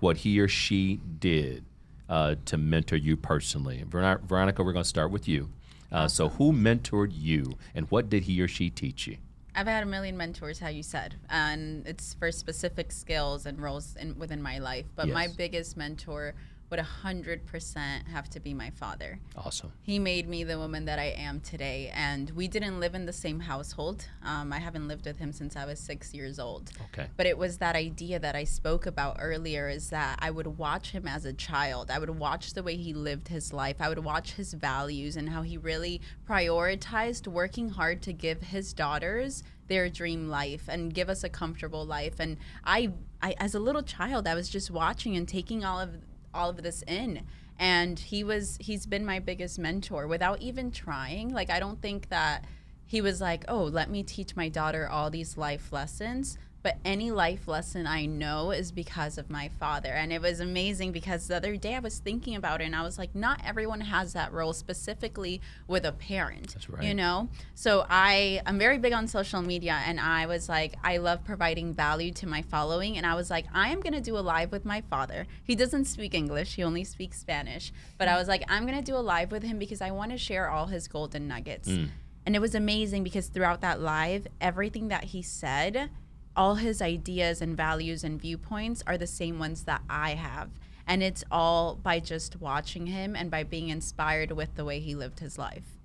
what 0.00 0.18
he 0.18 0.38
or 0.40 0.48
she 0.48 1.00
did 1.18 1.64
uh, 2.08 2.36
to 2.44 2.56
mentor 2.56 2.96
you 2.96 3.16
personally. 3.16 3.84
Ver- 3.86 4.20
Veronica, 4.24 4.62
we're 4.62 4.72
going 4.72 4.82
to 4.82 4.88
start 4.88 5.10
with 5.10 5.26
you. 5.26 5.50
Uh, 5.90 6.08
so, 6.08 6.28
who 6.30 6.52
mentored 6.52 7.12
you, 7.12 7.56
and 7.74 7.88
what 7.90 8.10
did 8.10 8.24
he 8.24 8.40
or 8.40 8.48
she 8.48 8.70
teach 8.70 9.06
you? 9.06 9.18
I've 9.54 9.66
had 9.66 9.82
a 9.82 9.86
million 9.86 10.16
mentors, 10.16 10.58
how 10.58 10.68
you 10.68 10.82
said, 10.82 11.14
and 11.30 11.86
it's 11.86 12.12
for 12.14 12.30
specific 12.30 12.92
skills 12.92 13.46
and 13.46 13.58
roles 13.58 13.96
in, 13.96 14.18
within 14.18 14.42
my 14.42 14.58
life. 14.58 14.84
But 14.94 15.08
my 15.08 15.28
biggest 15.28 15.76
mentor 15.76 16.34
would 16.70 16.80
100% 16.80 18.08
have 18.08 18.28
to 18.30 18.40
be 18.40 18.52
my 18.52 18.70
father. 18.70 19.18
Awesome. 19.36 19.72
He 19.82 19.98
made 19.98 20.28
me 20.28 20.44
the 20.44 20.58
woman 20.58 20.84
that 20.86 20.98
I 20.98 21.14
am 21.16 21.40
today. 21.40 21.92
And 21.94 22.30
we 22.30 22.48
didn't 22.48 22.80
live 22.80 22.94
in 22.94 23.06
the 23.06 23.12
same 23.12 23.40
household. 23.40 24.06
Um, 24.24 24.52
I 24.52 24.58
haven't 24.58 24.88
lived 24.88 25.06
with 25.06 25.18
him 25.18 25.32
since 25.32 25.56
I 25.56 25.64
was 25.64 25.78
six 25.78 26.12
years 26.12 26.38
old. 26.38 26.70
Okay. 26.92 27.06
But 27.16 27.26
it 27.26 27.38
was 27.38 27.58
that 27.58 27.76
idea 27.76 28.18
that 28.18 28.34
I 28.34 28.44
spoke 28.44 28.86
about 28.86 29.18
earlier 29.20 29.68
is 29.68 29.90
that 29.90 30.18
I 30.20 30.30
would 30.30 30.58
watch 30.58 30.90
him 30.90 31.06
as 31.06 31.24
a 31.24 31.32
child. 31.32 31.90
I 31.90 31.98
would 31.98 32.10
watch 32.10 32.54
the 32.54 32.62
way 32.62 32.76
he 32.76 32.92
lived 32.92 33.28
his 33.28 33.52
life. 33.52 33.76
I 33.80 33.88
would 33.88 34.04
watch 34.04 34.32
his 34.32 34.52
values 34.52 35.16
and 35.16 35.30
how 35.30 35.42
he 35.42 35.56
really 35.56 36.00
prioritized 36.28 37.28
working 37.28 37.70
hard 37.70 38.02
to 38.02 38.12
give 38.12 38.42
his 38.42 38.72
daughters 38.72 39.44
their 39.68 39.88
dream 39.88 40.28
life 40.28 40.64
and 40.68 40.94
give 40.94 41.08
us 41.08 41.24
a 41.24 41.28
comfortable 41.28 41.84
life. 41.84 42.14
And 42.18 42.36
I, 42.64 42.92
I 43.22 43.34
as 43.38 43.54
a 43.54 43.60
little 43.60 43.82
child, 43.82 44.26
I 44.26 44.34
was 44.34 44.48
just 44.48 44.70
watching 44.70 45.16
and 45.16 45.26
taking 45.26 45.64
all 45.64 45.80
of 45.80 45.90
all 46.36 46.50
of 46.50 46.62
this 46.62 46.82
in. 46.82 47.22
And 47.58 47.98
he 47.98 48.22
was 48.22 48.58
he's 48.60 48.86
been 48.86 49.04
my 49.04 49.18
biggest 49.18 49.58
mentor 49.58 50.06
without 50.06 50.40
even 50.40 50.70
trying. 50.70 51.30
Like 51.32 51.50
i 51.50 51.58
don't 51.58 51.80
think 51.80 52.08
that 52.10 52.44
he 52.86 53.00
was 53.00 53.20
like 53.20 53.44
oh 53.48 53.64
let 53.64 53.90
me 53.90 54.02
teach 54.02 54.36
my 54.36 54.48
daughter 54.48 54.88
all 54.88 55.10
these 55.10 55.36
life 55.36 55.72
lessons 55.72 56.38
but 56.66 56.78
any 56.84 57.12
life 57.12 57.46
lesson 57.46 57.86
i 57.86 58.04
know 58.06 58.50
is 58.50 58.72
because 58.72 59.18
of 59.18 59.30
my 59.30 59.48
father. 59.60 59.90
And 59.90 60.12
it 60.12 60.20
was 60.20 60.40
amazing 60.40 60.90
because 60.90 61.28
the 61.28 61.36
other 61.36 61.56
day 61.56 61.76
i 61.76 61.78
was 61.78 62.00
thinking 62.00 62.34
about 62.34 62.60
it 62.60 62.64
and 62.64 62.74
i 62.74 62.82
was 62.82 62.98
like 62.98 63.14
not 63.14 63.40
everyone 63.44 63.80
has 63.82 64.14
that 64.14 64.32
role 64.32 64.52
specifically 64.52 65.40
with 65.68 65.84
a 65.84 65.92
parent 65.92 66.54
That's 66.54 66.68
right. 66.68 66.82
you 66.82 66.92
know? 66.92 67.28
So 67.54 67.86
i 67.88 68.42
i'm 68.46 68.58
very 68.58 68.78
big 68.78 68.92
on 68.92 69.06
social 69.06 69.42
media 69.42 69.80
and 69.86 70.00
i 70.00 70.26
was 70.26 70.48
like 70.48 70.74
i 70.82 70.96
love 70.96 71.22
providing 71.22 71.72
value 71.72 72.10
to 72.14 72.26
my 72.26 72.42
following 72.42 72.96
and 72.96 73.06
i 73.06 73.14
was 73.14 73.30
like 73.30 73.46
i 73.54 73.68
am 73.68 73.78
going 73.78 73.92
to 73.92 74.00
do 74.00 74.18
a 74.18 74.24
live 74.34 74.50
with 74.50 74.64
my 74.64 74.80
father. 74.80 75.28
He 75.44 75.54
doesn't 75.54 75.84
speak 75.84 76.14
english 76.14 76.56
he 76.56 76.64
only 76.64 76.82
speaks 76.82 77.20
spanish 77.20 77.72
but 77.96 78.08
i 78.08 78.16
was 78.16 78.26
like 78.26 78.42
i'm 78.48 78.66
going 78.66 78.76
to 78.76 78.90
do 78.90 78.96
a 78.96 79.04
live 79.14 79.30
with 79.30 79.44
him 79.44 79.60
because 79.60 79.80
i 79.80 79.92
want 79.92 80.10
to 80.10 80.18
share 80.18 80.50
all 80.50 80.66
his 80.66 80.88
golden 80.88 81.28
nuggets. 81.28 81.68
Mm. 81.68 81.90
And 82.26 82.34
it 82.34 82.40
was 82.40 82.56
amazing 82.56 83.04
because 83.04 83.28
throughout 83.28 83.60
that 83.60 83.80
live 83.80 84.26
everything 84.40 84.88
that 84.88 85.04
he 85.04 85.22
said 85.22 85.90
all 86.36 86.56
his 86.56 86.82
ideas 86.82 87.40
and 87.40 87.56
values 87.56 88.04
and 88.04 88.20
viewpoints 88.20 88.82
are 88.86 88.98
the 88.98 89.06
same 89.06 89.38
ones 89.38 89.64
that 89.64 89.82
i 89.88 90.10
have 90.14 90.50
and 90.86 91.02
it's 91.02 91.24
all 91.30 91.74
by 91.74 91.98
just 91.98 92.40
watching 92.40 92.86
him 92.86 93.16
and 93.16 93.30
by 93.30 93.42
being 93.42 93.68
inspired 93.70 94.30
with 94.30 94.54
the 94.54 94.64
way 94.64 94.78
he 94.78 94.94
lived 94.94 95.20
his 95.20 95.38
life 95.38 95.76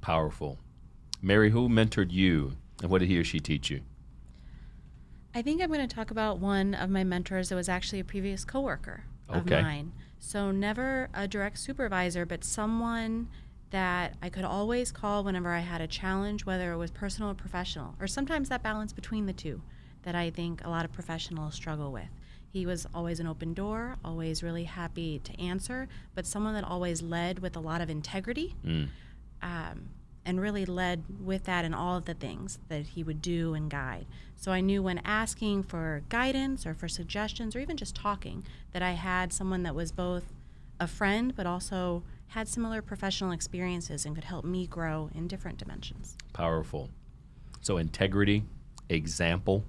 Powerful. 0.00 0.58
Mary, 1.20 1.50
who 1.50 1.68
mentored 1.68 2.12
you, 2.12 2.52
and 2.80 2.90
what 2.90 3.00
did 3.00 3.08
he 3.08 3.18
or 3.18 3.24
she 3.24 3.40
teach 3.40 3.68
you? 3.68 3.80
I 5.34 5.42
think 5.42 5.60
I'm 5.60 5.68
going 5.72 5.86
to 5.86 5.92
talk 5.94 6.10
about 6.10 6.38
one 6.38 6.72
of 6.74 6.88
my 6.88 7.04
mentors 7.04 7.48
that 7.48 7.56
was 7.56 7.68
actually 7.68 8.00
a 8.00 8.04
previous 8.04 8.44
coworker 8.44 9.04
of 9.28 9.42
Okay. 9.42 9.60
mine. 9.60 9.92
So 10.20 10.50
never 10.50 11.08
a 11.12 11.28
direct 11.28 11.58
supervisor, 11.58 12.24
but 12.24 12.44
someone 12.44 13.28
that 13.70 14.14
I 14.22 14.30
could 14.30 14.44
always 14.44 14.90
call 14.90 15.22
whenever 15.24 15.50
I 15.50 15.60
had 15.60 15.80
a 15.80 15.86
challenge, 15.86 16.46
whether 16.46 16.72
it 16.72 16.76
was 16.78 16.90
personal 16.90 17.30
or 17.30 17.34
professional, 17.34 17.94
or 18.00 18.06
sometimes 18.06 18.48
that 18.48 18.62
balance 18.62 18.92
between 18.92 19.26
the 19.26 19.32
two 19.32 19.60
that 20.08 20.14
I 20.14 20.30
think 20.30 20.64
a 20.64 20.70
lot 20.70 20.86
of 20.86 20.92
professionals 20.92 21.54
struggle 21.54 21.92
with. 21.92 22.08
He 22.50 22.64
was 22.64 22.86
always 22.94 23.20
an 23.20 23.26
open 23.26 23.52
door, 23.52 23.96
always 24.02 24.42
really 24.42 24.64
happy 24.64 25.18
to 25.22 25.38
answer, 25.38 25.86
but 26.14 26.24
someone 26.24 26.54
that 26.54 26.64
always 26.64 27.02
led 27.02 27.40
with 27.40 27.54
a 27.56 27.60
lot 27.60 27.82
of 27.82 27.90
integrity 27.90 28.54
Mm. 28.64 28.88
um, 29.42 29.90
and 30.24 30.40
really 30.40 30.64
led 30.64 31.04
with 31.22 31.44
that 31.44 31.66
in 31.66 31.74
all 31.74 31.98
of 31.98 32.06
the 32.06 32.14
things 32.14 32.58
that 32.68 32.86
he 32.86 33.02
would 33.02 33.20
do 33.20 33.52
and 33.52 33.68
guide. 33.70 34.06
So 34.34 34.50
I 34.50 34.62
knew 34.62 34.82
when 34.82 34.96
asking 35.04 35.64
for 35.64 36.02
guidance 36.08 36.64
or 36.64 36.72
for 36.72 36.88
suggestions 36.88 37.54
or 37.54 37.58
even 37.60 37.76
just 37.76 37.94
talking 37.94 38.46
that 38.72 38.80
I 38.82 38.92
had 38.92 39.30
someone 39.34 39.62
that 39.64 39.74
was 39.74 39.92
both 39.92 40.32
a 40.80 40.86
friend 40.86 41.34
but 41.36 41.44
also 41.46 42.02
had 42.28 42.48
similar 42.48 42.80
professional 42.80 43.30
experiences 43.32 44.06
and 44.06 44.14
could 44.14 44.24
help 44.24 44.46
me 44.46 44.66
grow 44.66 45.10
in 45.14 45.28
different 45.28 45.58
dimensions. 45.58 46.16
Powerful. 46.32 46.88
So 47.60 47.76
integrity, 47.76 48.44
example. 48.88 49.64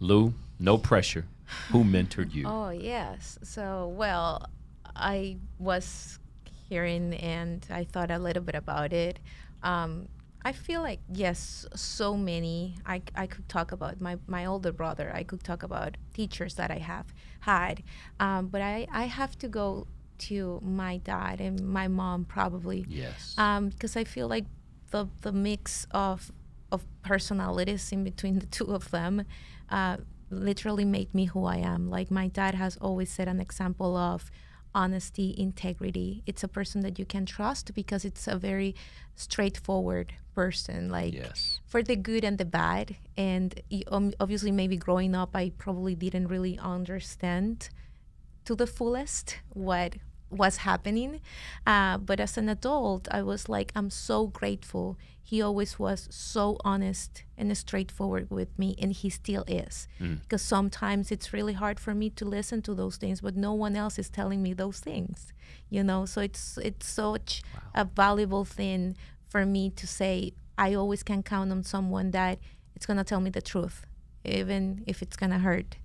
Lu, 0.00 0.34
no 0.58 0.78
pressure. 0.78 1.26
Who 1.70 1.84
mentored 1.84 2.32
you? 2.34 2.46
Oh, 2.46 2.70
yes. 2.70 3.38
So, 3.42 3.92
well, 3.96 4.46
I 4.96 5.36
was 5.58 6.18
hearing 6.68 7.14
and 7.14 7.66
I 7.70 7.84
thought 7.84 8.10
a 8.10 8.18
little 8.18 8.42
bit 8.42 8.54
about 8.54 8.92
it. 8.92 9.18
Um, 9.62 10.08
I 10.44 10.52
feel 10.52 10.82
like, 10.82 11.00
yes, 11.12 11.66
so 11.74 12.16
many. 12.16 12.76
I, 12.84 13.02
I 13.14 13.26
could 13.26 13.48
talk 13.48 13.72
about 13.72 14.00
my, 14.00 14.18
my 14.26 14.44
older 14.46 14.72
brother. 14.72 15.10
I 15.14 15.22
could 15.22 15.42
talk 15.42 15.62
about 15.62 15.96
teachers 16.12 16.54
that 16.54 16.70
I 16.70 16.78
have 16.78 17.06
had. 17.40 17.82
Um, 18.20 18.48
but 18.48 18.60
I, 18.60 18.86
I 18.92 19.04
have 19.04 19.38
to 19.38 19.48
go 19.48 19.86
to 20.16 20.60
my 20.62 20.98
dad 20.98 21.40
and 21.40 21.60
my 21.60 21.88
mom 21.88 22.24
probably 22.24 22.86
Yes. 22.88 23.34
Um 23.36 23.70
because 23.70 23.96
I 23.96 24.04
feel 24.04 24.28
like 24.28 24.44
the 24.90 25.08
the 25.22 25.32
mix 25.32 25.88
of 25.90 26.30
of 26.74 26.84
personalities 27.02 27.92
in 27.92 28.04
between 28.04 28.38
the 28.38 28.46
two 28.58 28.74
of 28.78 28.90
them 28.90 29.24
uh, 29.70 29.96
literally 30.30 30.84
made 30.84 31.14
me 31.14 31.24
who 31.26 31.44
I 31.44 31.56
am. 31.56 31.88
Like 31.96 32.10
my 32.10 32.28
dad 32.28 32.54
has 32.54 32.76
always 32.76 33.10
set 33.10 33.28
an 33.28 33.40
example 33.40 33.96
of 33.96 34.30
honesty, 34.74 35.34
integrity. 35.38 36.22
It's 36.26 36.42
a 36.42 36.48
person 36.48 36.80
that 36.82 36.98
you 36.98 37.06
can 37.06 37.24
trust 37.26 37.74
because 37.74 38.04
it's 38.04 38.26
a 38.26 38.36
very 38.36 38.74
straightforward 39.14 40.14
person. 40.34 40.90
Like 40.90 41.14
yes. 41.14 41.60
for 41.66 41.82
the 41.82 41.96
good 41.96 42.24
and 42.24 42.38
the 42.38 42.44
bad. 42.44 42.96
And 43.16 43.60
um, 43.88 44.12
obviously, 44.18 44.50
maybe 44.50 44.76
growing 44.76 45.14
up, 45.14 45.30
I 45.34 45.52
probably 45.56 45.94
didn't 45.94 46.28
really 46.28 46.58
understand 46.58 47.68
to 48.44 48.54
the 48.54 48.66
fullest 48.66 49.38
what 49.50 49.94
was 50.36 50.58
happening. 50.58 51.20
Uh, 51.66 51.98
but 51.98 52.20
as 52.20 52.36
an 52.36 52.48
adult, 52.48 53.08
I 53.10 53.22
was 53.22 53.48
like, 53.48 53.72
I'm 53.74 53.90
so 53.90 54.26
grateful. 54.26 54.96
He 55.22 55.40
always 55.40 55.78
was 55.78 56.06
so 56.10 56.58
honest 56.64 57.22
and 57.38 57.56
straightforward 57.56 58.30
with 58.30 58.58
me, 58.58 58.76
and 58.78 58.92
he 58.92 59.08
still 59.10 59.44
is. 59.48 59.88
Because 60.22 60.42
sometimes 60.42 61.10
it's 61.10 61.32
really 61.32 61.54
hard 61.54 61.80
for 61.80 61.94
me 61.94 62.10
to 62.10 62.24
listen 62.24 62.60
to 62.62 62.74
those 62.74 62.96
things, 62.98 63.20
but 63.22 63.34
no 63.36 63.52
one 63.54 63.74
else 63.74 63.98
is 63.98 64.10
telling 64.10 64.42
me 64.42 64.52
those 64.52 64.80
things. 64.80 65.32
You 65.70 65.82
know, 65.82 66.04
so 66.06 66.20
it's 66.20 66.58
it's 66.58 66.86
such 66.86 67.42
a 67.74 67.84
valuable 67.84 68.44
thing 68.44 68.96
for 69.28 69.46
me 69.46 69.70
to 69.70 69.86
say. 69.86 70.32
I 70.56 70.74
always 70.74 71.02
can 71.02 71.22
count 71.22 71.50
on 71.50 71.62
someone 71.64 72.10
that 72.12 72.38
it's 72.76 72.86
gonna 72.86 73.02
tell 73.04 73.20
me 73.20 73.30
the 73.30 73.42
truth, 73.42 73.86
even 74.24 74.84
if 74.86 75.02
it's 75.02 75.16
gonna 75.16 75.38
hurt. 75.38 75.76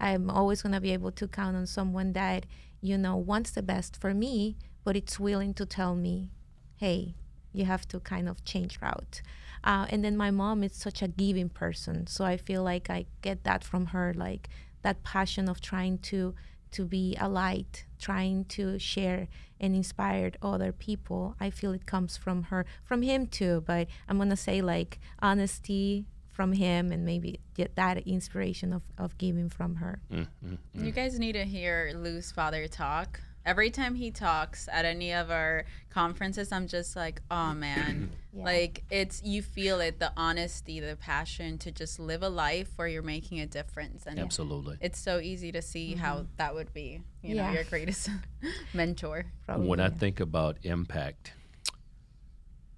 I'm 0.00 0.30
always 0.30 0.62
going 0.62 0.74
to 0.74 0.80
be 0.80 0.92
able 0.92 1.12
to 1.12 1.26
count 1.28 1.56
on 1.56 1.66
someone 1.66 2.12
that, 2.12 2.44
you 2.86 2.98
know, 2.98 3.16
wants 3.16 3.50
the 3.50 3.62
best 3.62 4.00
for 4.00 4.14
me, 4.14 4.56
but 4.84 4.96
it's 4.96 5.18
willing 5.18 5.54
to 5.54 5.66
tell 5.66 5.94
me, 5.94 6.30
hey, 6.76 7.14
you 7.52 7.64
have 7.64 7.88
to 7.88 8.00
kind 8.00 8.28
of 8.28 8.44
change 8.44 8.78
route. 8.80 9.22
Uh, 9.64 9.86
and 9.88 10.04
then 10.04 10.16
my 10.16 10.30
mom 10.30 10.62
is 10.62 10.72
such 10.72 11.02
a 11.02 11.08
giving 11.08 11.48
person. 11.48 12.06
So 12.06 12.24
I 12.24 12.36
feel 12.36 12.62
like 12.62 12.88
I 12.88 13.06
get 13.22 13.44
that 13.44 13.64
from 13.64 13.86
her, 13.86 14.14
like 14.14 14.48
that 14.82 15.02
passion 15.02 15.48
of 15.48 15.60
trying 15.60 15.98
to 15.98 16.34
to 16.72 16.84
be 16.84 17.16
a 17.18 17.28
light, 17.28 17.86
trying 17.98 18.44
to 18.44 18.78
share 18.78 19.28
and 19.58 19.74
inspire 19.74 20.32
other 20.42 20.72
people. 20.72 21.34
I 21.40 21.48
feel 21.48 21.72
it 21.72 21.86
comes 21.86 22.16
from 22.16 22.44
her, 22.44 22.66
from 22.84 23.02
him 23.02 23.26
too. 23.26 23.62
But 23.66 23.88
I'm 24.08 24.18
gonna 24.18 24.36
say 24.36 24.60
like 24.60 24.98
honesty 25.20 26.04
from 26.36 26.52
him 26.52 26.92
and 26.92 27.06
maybe 27.06 27.40
get 27.54 27.74
that 27.76 28.06
inspiration 28.06 28.74
of, 28.74 28.82
of 28.98 29.16
giving 29.16 29.48
from 29.48 29.76
her. 29.76 29.98
Mm, 30.12 30.26
mm, 30.44 30.58
mm. 30.76 30.84
You 30.84 30.92
guys 30.92 31.18
need 31.18 31.32
to 31.32 31.44
hear 31.44 31.92
Lu's 31.96 32.30
father 32.30 32.68
talk. 32.68 33.20
Every 33.46 33.70
time 33.70 33.94
he 33.94 34.10
talks 34.10 34.68
at 34.70 34.84
any 34.84 35.14
of 35.14 35.30
our 35.30 35.64
conferences, 35.88 36.52
I'm 36.52 36.66
just 36.66 36.94
like, 36.94 37.22
oh 37.30 37.54
man. 37.54 38.10
Yeah. 38.36 38.44
Like 38.44 38.84
it's 38.90 39.22
you 39.22 39.40
feel 39.40 39.80
it, 39.80 39.98
the 39.98 40.12
honesty, 40.14 40.78
the 40.78 40.94
passion 40.94 41.56
to 41.56 41.72
just 41.72 41.98
live 41.98 42.22
a 42.22 42.28
life 42.28 42.68
where 42.76 42.86
you're 42.86 43.02
making 43.02 43.40
a 43.40 43.46
difference. 43.46 44.04
And 44.04 44.18
Absolutely. 44.18 44.76
it's 44.82 44.98
so 44.98 45.20
easy 45.20 45.52
to 45.52 45.62
see 45.62 45.94
how 45.94 46.26
that 46.36 46.54
would 46.54 46.74
be, 46.74 47.00
you 47.22 47.34
know, 47.34 47.50
your 47.50 47.64
greatest 47.64 48.10
mentor. 48.74 49.24
Probably. 49.46 49.66
When 49.66 49.80
I 49.80 49.88
think 49.88 50.20
about 50.20 50.58
impact, 50.64 51.32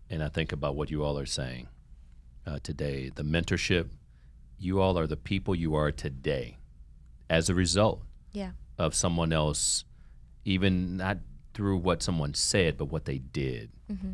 and 0.08 0.22
I 0.22 0.28
think 0.28 0.52
about 0.52 0.76
what 0.76 0.92
you 0.92 1.02
all 1.02 1.18
are 1.18 1.26
saying 1.26 1.66
uh, 2.48 2.58
today, 2.62 3.10
the 3.14 3.22
mentorship, 3.22 3.88
you 4.58 4.80
all 4.80 4.98
are 4.98 5.06
the 5.06 5.16
people 5.16 5.54
you 5.54 5.74
are 5.74 5.92
today 5.92 6.56
as 7.28 7.48
a 7.48 7.54
result 7.54 8.02
yeah. 8.32 8.52
of 8.78 8.94
someone 8.94 9.32
else, 9.32 9.84
even 10.44 10.96
not 10.96 11.18
through 11.52 11.76
what 11.76 12.02
someone 12.02 12.34
said, 12.34 12.78
but 12.78 12.86
what 12.86 13.04
they 13.04 13.18
did. 13.18 13.70
Mm-hmm. 13.92 14.12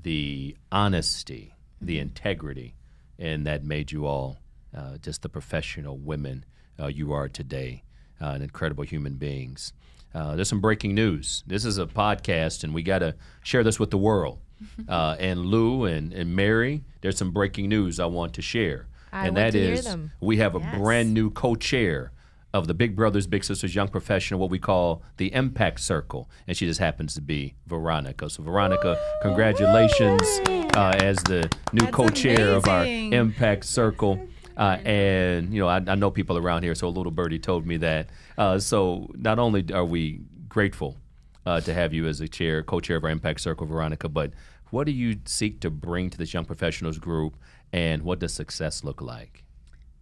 The 0.00 0.56
honesty, 0.70 1.54
the 1.80 1.98
integrity, 1.98 2.76
and 3.18 3.46
that 3.46 3.64
made 3.64 3.90
you 3.90 4.06
all 4.06 4.38
uh, 4.76 4.98
just 4.98 5.22
the 5.22 5.28
professional 5.28 5.96
women 5.96 6.44
uh, 6.80 6.86
you 6.86 7.12
are 7.12 7.28
today, 7.28 7.82
uh, 8.20 8.30
and 8.30 8.42
incredible 8.42 8.84
human 8.84 9.14
beings. 9.14 9.72
Uh, 10.14 10.36
there's 10.36 10.48
some 10.48 10.60
breaking 10.60 10.94
news. 10.94 11.42
This 11.46 11.64
is 11.64 11.78
a 11.78 11.86
podcast, 11.86 12.62
and 12.62 12.72
we 12.72 12.82
got 12.82 13.00
to 13.00 13.16
share 13.42 13.64
this 13.64 13.80
with 13.80 13.90
the 13.90 13.98
world. 13.98 14.38
Uh, 14.88 15.16
and 15.18 15.40
Lu 15.46 15.84
and, 15.84 16.12
and 16.12 16.34
Mary, 16.34 16.82
there's 17.00 17.16
some 17.16 17.30
breaking 17.32 17.68
news 17.68 17.98
I 18.00 18.06
want 18.06 18.34
to 18.34 18.42
share. 18.42 18.86
I 19.12 19.26
and 19.28 19.36
that 19.36 19.54
is 19.54 19.96
we 20.20 20.38
have 20.38 20.54
a 20.56 20.58
Yes. 20.58 20.76
brand 20.78 21.14
new 21.14 21.30
co-chair 21.30 22.10
of 22.52 22.66
the 22.68 22.74
Big 22.74 22.94
Brothers 22.96 23.26
Big 23.26 23.42
Sisters 23.44 23.74
Young 23.74 23.88
Professional, 23.88 24.38
what 24.40 24.50
we 24.50 24.58
call 24.60 25.02
the 25.16 25.32
Impact 25.32 25.80
Circle, 25.80 26.28
and 26.46 26.56
she 26.56 26.66
just 26.66 26.78
happens 26.80 27.14
to 27.14 27.20
be 27.20 27.54
Veronica. 27.66 28.30
So 28.30 28.42
Veronica, 28.44 28.96
congratulations 29.22 30.22
uh, 30.76 30.94
as 31.00 31.16
the 31.24 31.48
new 31.72 31.86
co-chair 31.88 32.50
of 32.52 32.66
our. 32.68 32.84
Impact 32.84 33.64
Circle. 33.64 34.26
Uh, 34.56 34.78
and 34.84 35.52
you 35.52 35.60
know, 35.60 35.68
I, 35.68 35.76
I 35.86 35.94
know 35.96 36.10
people 36.10 36.38
around 36.38 36.62
here, 36.62 36.74
so 36.74 36.86
a 36.86 36.88
little 36.88 37.12
birdie 37.12 37.38
told 37.40 37.66
me 37.66 37.76
that. 37.78 38.08
Uh, 38.38 38.58
so 38.58 39.10
not 39.14 39.38
only 39.38 39.64
are 39.72 39.84
we 39.84 40.20
grateful 40.48 40.96
uh, 41.46 41.60
to 41.60 41.74
have 41.74 41.92
you 41.92 42.06
as 42.06 42.20
a 42.20 42.28
chair, 42.28 42.62
co-chair 42.62 42.96
of 42.96 43.04
our 43.04 43.10
Impact 43.10 43.40
Circle, 43.40 43.66
Veronica, 43.66 44.08
but 44.08 44.32
what 44.74 44.86
do 44.86 44.92
you 44.92 45.20
seek 45.24 45.60
to 45.60 45.70
bring 45.70 46.10
to 46.10 46.18
this 46.18 46.34
young 46.34 46.44
professionals 46.44 46.98
group, 46.98 47.36
and 47.72 48.02
what 48.02 48.18
does 48.18 48.34
success 48.34 48.82
look 48.82 49.00
like? 49.00 49.44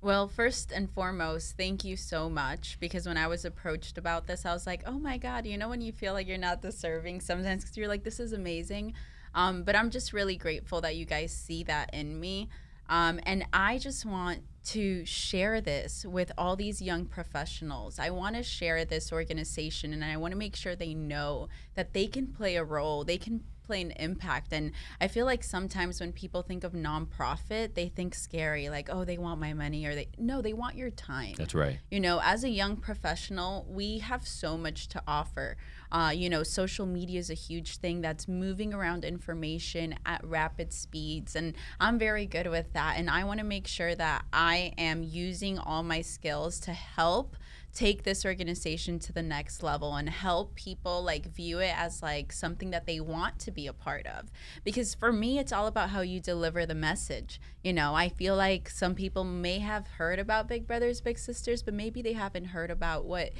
Well, 0.00 0.28
first 0.28 0.72
and 0.72 0.90
foremost, 0.90 1.58
thank 1.58 1.84
you 1.84 1.94
so 1.94 2.30
much 2.30 2.78
because 2.80 3.06
when 3.06 3.18
I 3.18 3.26
was 3.26 3.44
approached 3.44 3.98
about 3.98 4.26
this, 4.26 4.46
I 4.46 4.52
was 4.54 4.66
like, 4.66 4.82
oh 4.86 4.98
my 4.98 5.18
God, 5.18 5.44
you 5.44 5.58
know, 5.58 5.68
when 5.68 5.82
you 5.82 5.92
feel 5.92 6.14
like 6.14 6.26
you're 6.26 6.38
not 6.38 6.62
deserving 6.62 7.20
sometimes 7.20 7.64
because 7.64 7.76
you're 7.76 7.86
like, 7.86 8.02
this 8.02 8.18
is 8.18 8.32
amazing. 8.32 8.94
Um, 9.34 9.62
but 9.62 9.76
I'm 9.76 9.90
just 9.90 10.14
really 10.14 10.36
grateful 10.36 10.80
that 10.80 10.96
you 10.96 11.04
guys 11.04 11.32
see 11.32 11.62
that 11.64 11.92
in 11.92 12.18
me. 12.18 12.48
Um, 12.88 13.20
and 13.26 13.44
I 13.52 13.76
just 13.76 14.06
want 14.06 14.40
to 14.64 15.04
share 15.04 15.60
this 15.60 16.06
with 16.06 16.32
all 16.38 16.56
these 16.56 16.80
young 16.80 17.04
professionals. 17.04 17.98
I 17.98 18.08
want 18.08 18.36
to 18.36 18.42
share 18.42 18.86
this 18.86 19.12
organization 19.12 19.92
and 19.92 20.02
I 20.02 20.16
want 20.16 20.32
to 20.32 20.38
make 20.38 20.56
sure 20.56 20.74
they 20.74 20.94
know 20.94 21.48
that 21.74 21.92
they 21.92 22.06
can 22.06 22.28
play 22.28 22.56
a 22.56 22.64
role, 22.64 23.04
they 23.04 23.18
can 23.18 23.44
play 23.72 23.80
an 23.80 23.92
impact. 23.92 24.52
And 24.52 24.72
I 25.00 25.08
feel 25.08 25.24
like 25.24 25.42
sometimes 25.42 25.98
when 25.98 26.12
people 26.12 26.42
think 26.42 26.62
of 26.62 26.72
nonprofit, 26.72 27.72
they 27.72 27.88
think 27.88 28.14
scary, 28.14 28.68
like, 28.68 28.90
oh, 28.92 29.06
they 29.06 29.16
want 29.16 29.40
my 29.40 29.54
money 29.54 29.86
or 29.86 29.94
they, 29.94 30.08
no, 30.18 30.42
they 30.42 30.52
want 30.52 30.76
your 30.76 30.90
time. 30.90 31.34
That's 31.38 31.54
right. 31.54 31.78
You 31.90 31.98
know, 32.00 32.20
as 32.22 32.44
a 32.44 32.50
young 32.50 32.76
professional, 32.76 33.66
we 33.70 34.00
have 34.00 34.28
so 34.28 34.58
much 34.58 34.88
to 34.88 35.02
offer. 35.06 35.56
Uh, 35.90 36.12
you 36.14 36.28
know, 36.28 36.42
social 36.42 36.84
media 36.84 37.18
is 37.18 37.30
a 37.30 37.34
huge 37.34 37.78
thing 37.78 38.02
that's 38.02 38.28
moving 38.28 38.74
around 38.74 39.06
information 39.06 39.94
at 40.04 40.22
rapid 40.22 40.70
speeds. 40.74 41.34
And 41.34 41.54
I'm 41.80 41.98
very 41.98 42.26
good 42.26 42.48
with 42.48 42.74
that. 42.74 42.96
And 42.98 43.08
I 43.08 43.24
want 43.24 43.40
to 43.40 43.46
make 43.46 43.66
sure 43.66 43.94
that 43.94 44.26
I 44.34 44.74
am 44.76 45.02
using 45.02 45.58
all 45.58 45.82
my 45.82 46.02
skills 46.02 46.60
to 46.60 46.72
help 46.72 47.38
take 47.74 48.02
this 48.02 48.24
organization 48.24 48.98
to 49.00 49.12
the 49.12 49.22
next 49.22 49.62
level 49.62 49.96
and 49.96 50.08
help 50.08 50.54
people 50.54 51.02
like 51.02 51.26
view 51.26 51.58
it 51.58 51.74
as 51.76 52.02
like 52.02 52.32
something 52.32 52.70
that 52.70 52.86
they 52.86 53.00
want 53.00 53.38
to 53.40 53.50
be 53.50 53.66
a 53.66 53.72
part 53.72 54.06
of. 54.06 54.30
Because 54.64 54.94
for 54.94 55.12
me 55.12 55.38
it's 55.38 55.52
all 55.52 55.66
about 55.66 55.90
how 55.90 56.00
you 56.00 56.20
deliver 56.20 56.66
the 56.66 56.74
message. 56.74 57.40
You 57.62 57.72
know 57.72 57.94
i 57.94 58.08
feel 58.08 58.36
like 58.36 58.68
some 58.68 58.94
people 58.94 59.24
may 59.24 59.58
have 59.58 59.86
heard 59.86 60.18
about 60.18 60.48
big 60.48 60.66
brothers 60.66 61.00
big 61.00 61.18
sisters 61.18 61.62
but 61.62 61.74
maybe 61.74 62.02
they 62.02 62.12
haven't 62.12 62.46
heard 62.46 62.70
about 62.70 63.04
what 63.04 63.32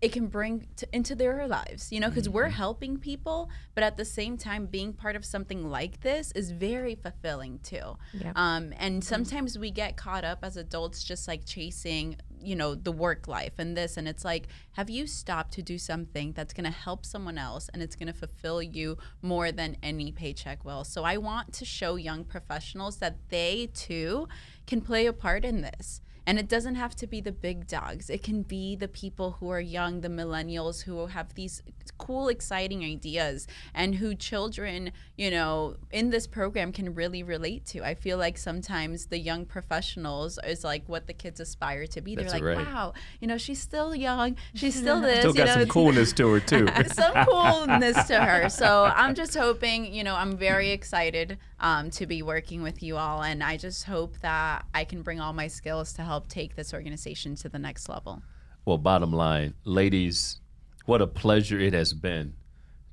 it 0.00 0.12
can 0.12 0.28
bring 0.28 0.66
to, 0.76 0.86
into 0.92 1.14
their 1.14 1.48
lives, 1.48 1.90
you 1.90 1.98
know, 1.98 2.08
because 2.08 2.28
we're 2.28 2.50
helping 2.50 2.98
people, 2.98 3.50
but 3.74 3.82
at 3.82 3.96
the 3.96 4.04
same 4.04 4.36
time, 4.36 4.66
being 4.66 4.92
part 4.92 5.16
of 5.16 5.24
something 5.24 5.68
like 5.68 6.00
this 6.02 6.30
is 6.32 6.52
very 6.52 6.94
fulfilling 6.94 7.58
too. 7.64 7.96
Um, 8.36 8.72
and 8.78 9.02
sometimes 9.02 9.58
we 9.58 9.72
get 9.72 9.96
caught 9.96 10.24
up 10.24 10.38
as 10.42 10.56
adults 10.56 11.02
just 11.02 11.26
like 11.26 11.44
chasing, 11.44 12.16
you 12.42 12.56
know, 12.56 12.74
the 12.74 12.92
work 12.92 13.28
life 13.28 13.54
and 13.58 13.76
this. 13.76 13.96
And 13.96 14.08
it's 14.08 14.24
like, 14.24 14.48
have 14.72 14.90
you 14.90 15.06
stopped 15.06 15.52
to 15.54 15.62
do 15.62 15.78
something 15.78 16.32
that's 16.32 16.52
going 16.52 16.64
to 16.64 16.70
help 16.70 17.04
someone 17.04 17.38
else 17.38 17.68
and 17.72 17.82
it's 17.82 17.96
going 17.96 18.06
to 18.06 18.12
fulfill 18.12 18.62
you 18.62 18.98
more 19.22 19.52
than 19.52 19.76
any 19.82 20.12
paycheck 20.12 20.64
will? 20.64 20.84
So 20.84 21.04
I 21.04 21.16
want 21.16 21.52
to 21.54 21.64
show 21.64 21.96
young 21.96 22.24
professionals 22.24 22.98
that 22.98 23.16
they 23.28 23.70
too 23.74 24.28
can 24.66 24.80
play 24.80 25.06
a 25.06 25.12
part 25.12 25.44
in 25.44 25.62
this. 25.62 26.00
And 26.28 26.38
it 26.38 26.46
doesn't 26.46 26.74
have 26.74 26.94
to 26.96 27.06
be 27.06 27.22
the 27.22 27.32
big 27.32 27.66
dogs. 27.66 28.10
It 28.10 28.22
can 28.22 28.42
be 28.42 28.76
the 28.76 28.86
people 28.86 29.36
who 29.40 29.48
are 29.48 29.62
young, 29.62 30.02
the 30.02 30.08
millennials 30.08 30.82
who 30.82 31.06
have 31.06 31.34
these 31.34 31.62
cool, 31.96 32.28
exciting 32.28 32.84
ideas 32.84 33.46
and 33.74 33.94
who 33.94 34.14
children, 34.14 34.92
you 35.16 35.30
know, 35.30 35.76
in 35.90 36.10
this 36.10 36.26
program 36.26 36.70
can 36.70 36.94
really 36.94 37.22
relate 37.22 37.64
to. 37.66 37.82
I 37.82 37.94
feel 37.94 38.18
like 38.18 38.36
sometimes 38.36 39.06
the 39.06 39.18
young 39.18 39.46
professionals 39.46 40.38
is 40.46 40.64
like 40.64 40.86
what 40.86 41.06
the 41.06 41.14
kids 41.14 41.40
aspire 41.40 41.86
to 41.86 42.00
be. 42.02 42.14
They're 42.14 42.28
like, 42.28 42.42
right. 42.42 42.58
wow, 42.58 42.92
you 43.20 43.26
know, 43.26 43.38
she's 43.38 43.60
still 43.60 43.94
young. 43.94 44.36
She's 44.54 44.74
still 44.74 45.00
this. 45.00 45.20
Still 45.20 45.32
you 45.32 45.36
got 45.38 45.46
know, 45.46 45.52
some 45.52 45.62
it's- 45.62 45.72
coolness 45.72 46.12
to 46.14 46.28
her 46.28 46.40
too. 46.40 46.68
some 46.92 47.12
coolness 47.24 48.06
to 48.08 48.20
her. 48.20 48.48
So 48.48 48.84
I'm 48.94 49.14
just 49.14 49.34
hoping, 49.34 49.92
you 49.92 50.04
know, 50.04 50.14
I'm 50.14 50.36
very 50.36 50.70
excited 50.70 51.38
um, 51.60 51.90
to 51.90 52.06
be 52.06 52.22
working 52.22 52.62
with 52.62 52.82
you 52.82 52.96
all, 52.96 53.22
and 53.22 53.42
I 53.42 53.56
just 53.56 53.84
hope 53.84 54.18
that 54.20 54.64
I 54.74 54.84
can 54.84 55.02
bring 55.02 55.20
all 55.20 55.32
my 55.32 55.48
skills 55.48 55.92
to 55.94 56.02
help 56.02 56.17
take 56.26 56.56
this 56.56 56.74
organization 56.74 57.34
to 57.36 57.48
the 57.48 57.58
next 57.58 57.88
level. 57.88 58.22
Well, 58.64 58.78
bottom 58.78 59.12
line, 59.12 59.54
ladies, 59.64 60.40
what 60.86 61.00
a 61.00 61.06
pleasure 61.06 61.58
it 61.58 61.72
has 61.72 61.92
been 61.92 62.34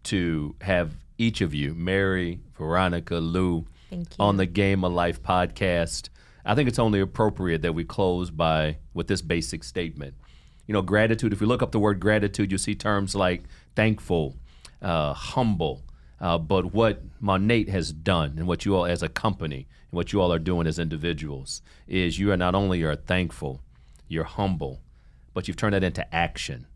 to 0.03 0.55
have 0.61 0.93
each 1.17 1.41
of 1.41 1.53
you, 1.53 1.73
Mary, 1.73 2.39
Veronica, 2.57 3.15
Lu, 3.15 3.65
on 4.19 4.37
the 4.37 4.45
Game 4.45 4.83
of 4.83 4.93
Life 4.93 5.21
podcast. 5.21 6.09
I 6.45 6.55
think 6.55 6.69
it's 6.69 6.79
only 6.79 6.99
appropriate 6.99 7.61
that 7.63 7.73
we 7.73 7.83
close 7.83 8.29
by 8.29 8.77
with 8.93 9.07
this 9.07 9.21
basic 9.21 9.63
statement. 9.63 10.13
You 10.67 10.73
know, 10.73 10.81
gratitude, 10.81 11.33
if 11.33 11.41
you 11.41 11.47
look 11.47 11.63
up 11.63 11.71
the 11.71 11.79
word 11.79 11.99
gratitude, 11.99 12.51
you 12.51 12.57
see 12.57 12.75
terms 12.75 13.15
like 13.15 13.43
thankful, 13.75 14.35
uh, 14.81 15.13
humble. 15.13 15.83
Uh, 16.19 16.37
but 16.37 16.73
what 16.73 17.01
Monat 17.19 17.69
has 17.69 17.91
done 17.91 18.35
and 18.37 18.47
what 18.47 18.65
you 18.65 18.75
all 18.75 18.85
as 18.85 19.03
a 19.03 19.09
company 19.09 19.67
and 19.91 19.97
what 19.97 20.13
you 20.13 20.21
all 20.21 20.31
are 20.31 20.39
doing 20.39 20.65
as 20.65 20.79
individuals 20.79 21.61
is 21.87 22.17
you 22.19 22.31
are 22.31 22.37
not 22.37 22.55
only 22.55 22.83
are 22.83 22.95
thankful, 22.95 23.61
you're 24.07 24.23
humble, 24.23 24.81
but 25.33 25.47
you've 25.47 25.57
turned 25.57 25.73
that 25.73 25.83
into 25.83 26.15
action. 26.15 26.67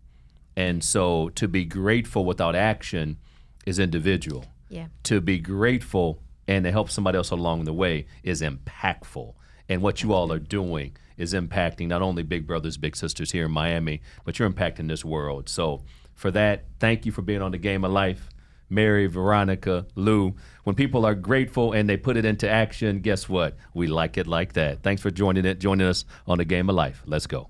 And 0.55 0.83
so 0.83 1.29
to 1.29 1.47
be 1.47 1.63
grateful 1.63 2.25
without 2.25 2.55
action 2.55 3.17
is 3.65 3.79
individual 3.79 4.45
yeah. 4.69 4.87
to 5.03 5.19
be 5.19 5.39
grateful 5.39 6.21
and 6.47 6.63
to 6.63 6.71
help 6.71 6.89
somebody 6.89 7.17
else 7.17 7.31
along 7.31 7.65
the 7.65 7.73
way 7.73 8.05
is 8.23 8.41
impactful. 8.41 9.33
And 9.67 9.81
what 9.81 10.01
you 10.01 10.13
all 10.13 10.31
are 10.31 10.39
doing 10.39 10.95
is 11.17 11.33
impacting 11.33 11.87
not 11.87 12.01
only 12.01 12.23
Big 12.23 12.47
Brothers, 12.47 12.77
Big 12.77 12.95
Sisters 12.95 13.31
here 13.31 13.45
in 13.45 13.51
Miami, 13.51 14.01
but 14.23 14.39
you're 14.39 14.49
impacting 14.49 14.87
this 14.87 15.05
world. 15.05 15.49
So 15.49 15.83
for 16.15 16.31
that, 16.31 16.65
thank 16.79 17.05
you 17.05 17.11
for 17.11 17.21
being 17.21 17.41
on 17.41 17.51
the 17.51 17.57
Game 17.57 17.83
of 17.83 17.91
Life. 17.91 18.29
Mary, 18.69 19.07
Veronica, 19.07 19.85
Lu. 19.95 20.35
When 20.63 20.75
people 20.75 21.05
are 21.05 21.15
grateful 21.15 21.73
and 21.73 21.89
they 21.89 21.97
put 21.97 22.17
it 22.17 22.25
into 22.25 22.49
action, 22.49 22.99
guess 22.99 23.27
what? 23.27 23.55
We 23.73 23.87
like 23.87 24.17
it 24.17 24.27
like 24.27 24.53
that. 24.53 24.83
Thanks 24.83 25.01
for 25.01 25.11
joining 25.11 25.45
it, 25.45 25.59
joining 25.59 25.87
us 25.87 26.05
on 26.27 26.37
the 26.37 26.45
Game 26.45 26.69
of 26.69 26.75
Life. 26.75 27.01
Let's 27.05 27.27
go. 27.27 27.49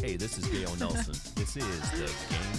Hey, 0.00 0.16
this 0.16 0.38
is 0.38 0.46
Gale 0.46 0.76
Nelson. 0.76 1.14
This 1.34 1.56
is 1.56 1.90
the 1.90 2.34
Game 2.34 2.53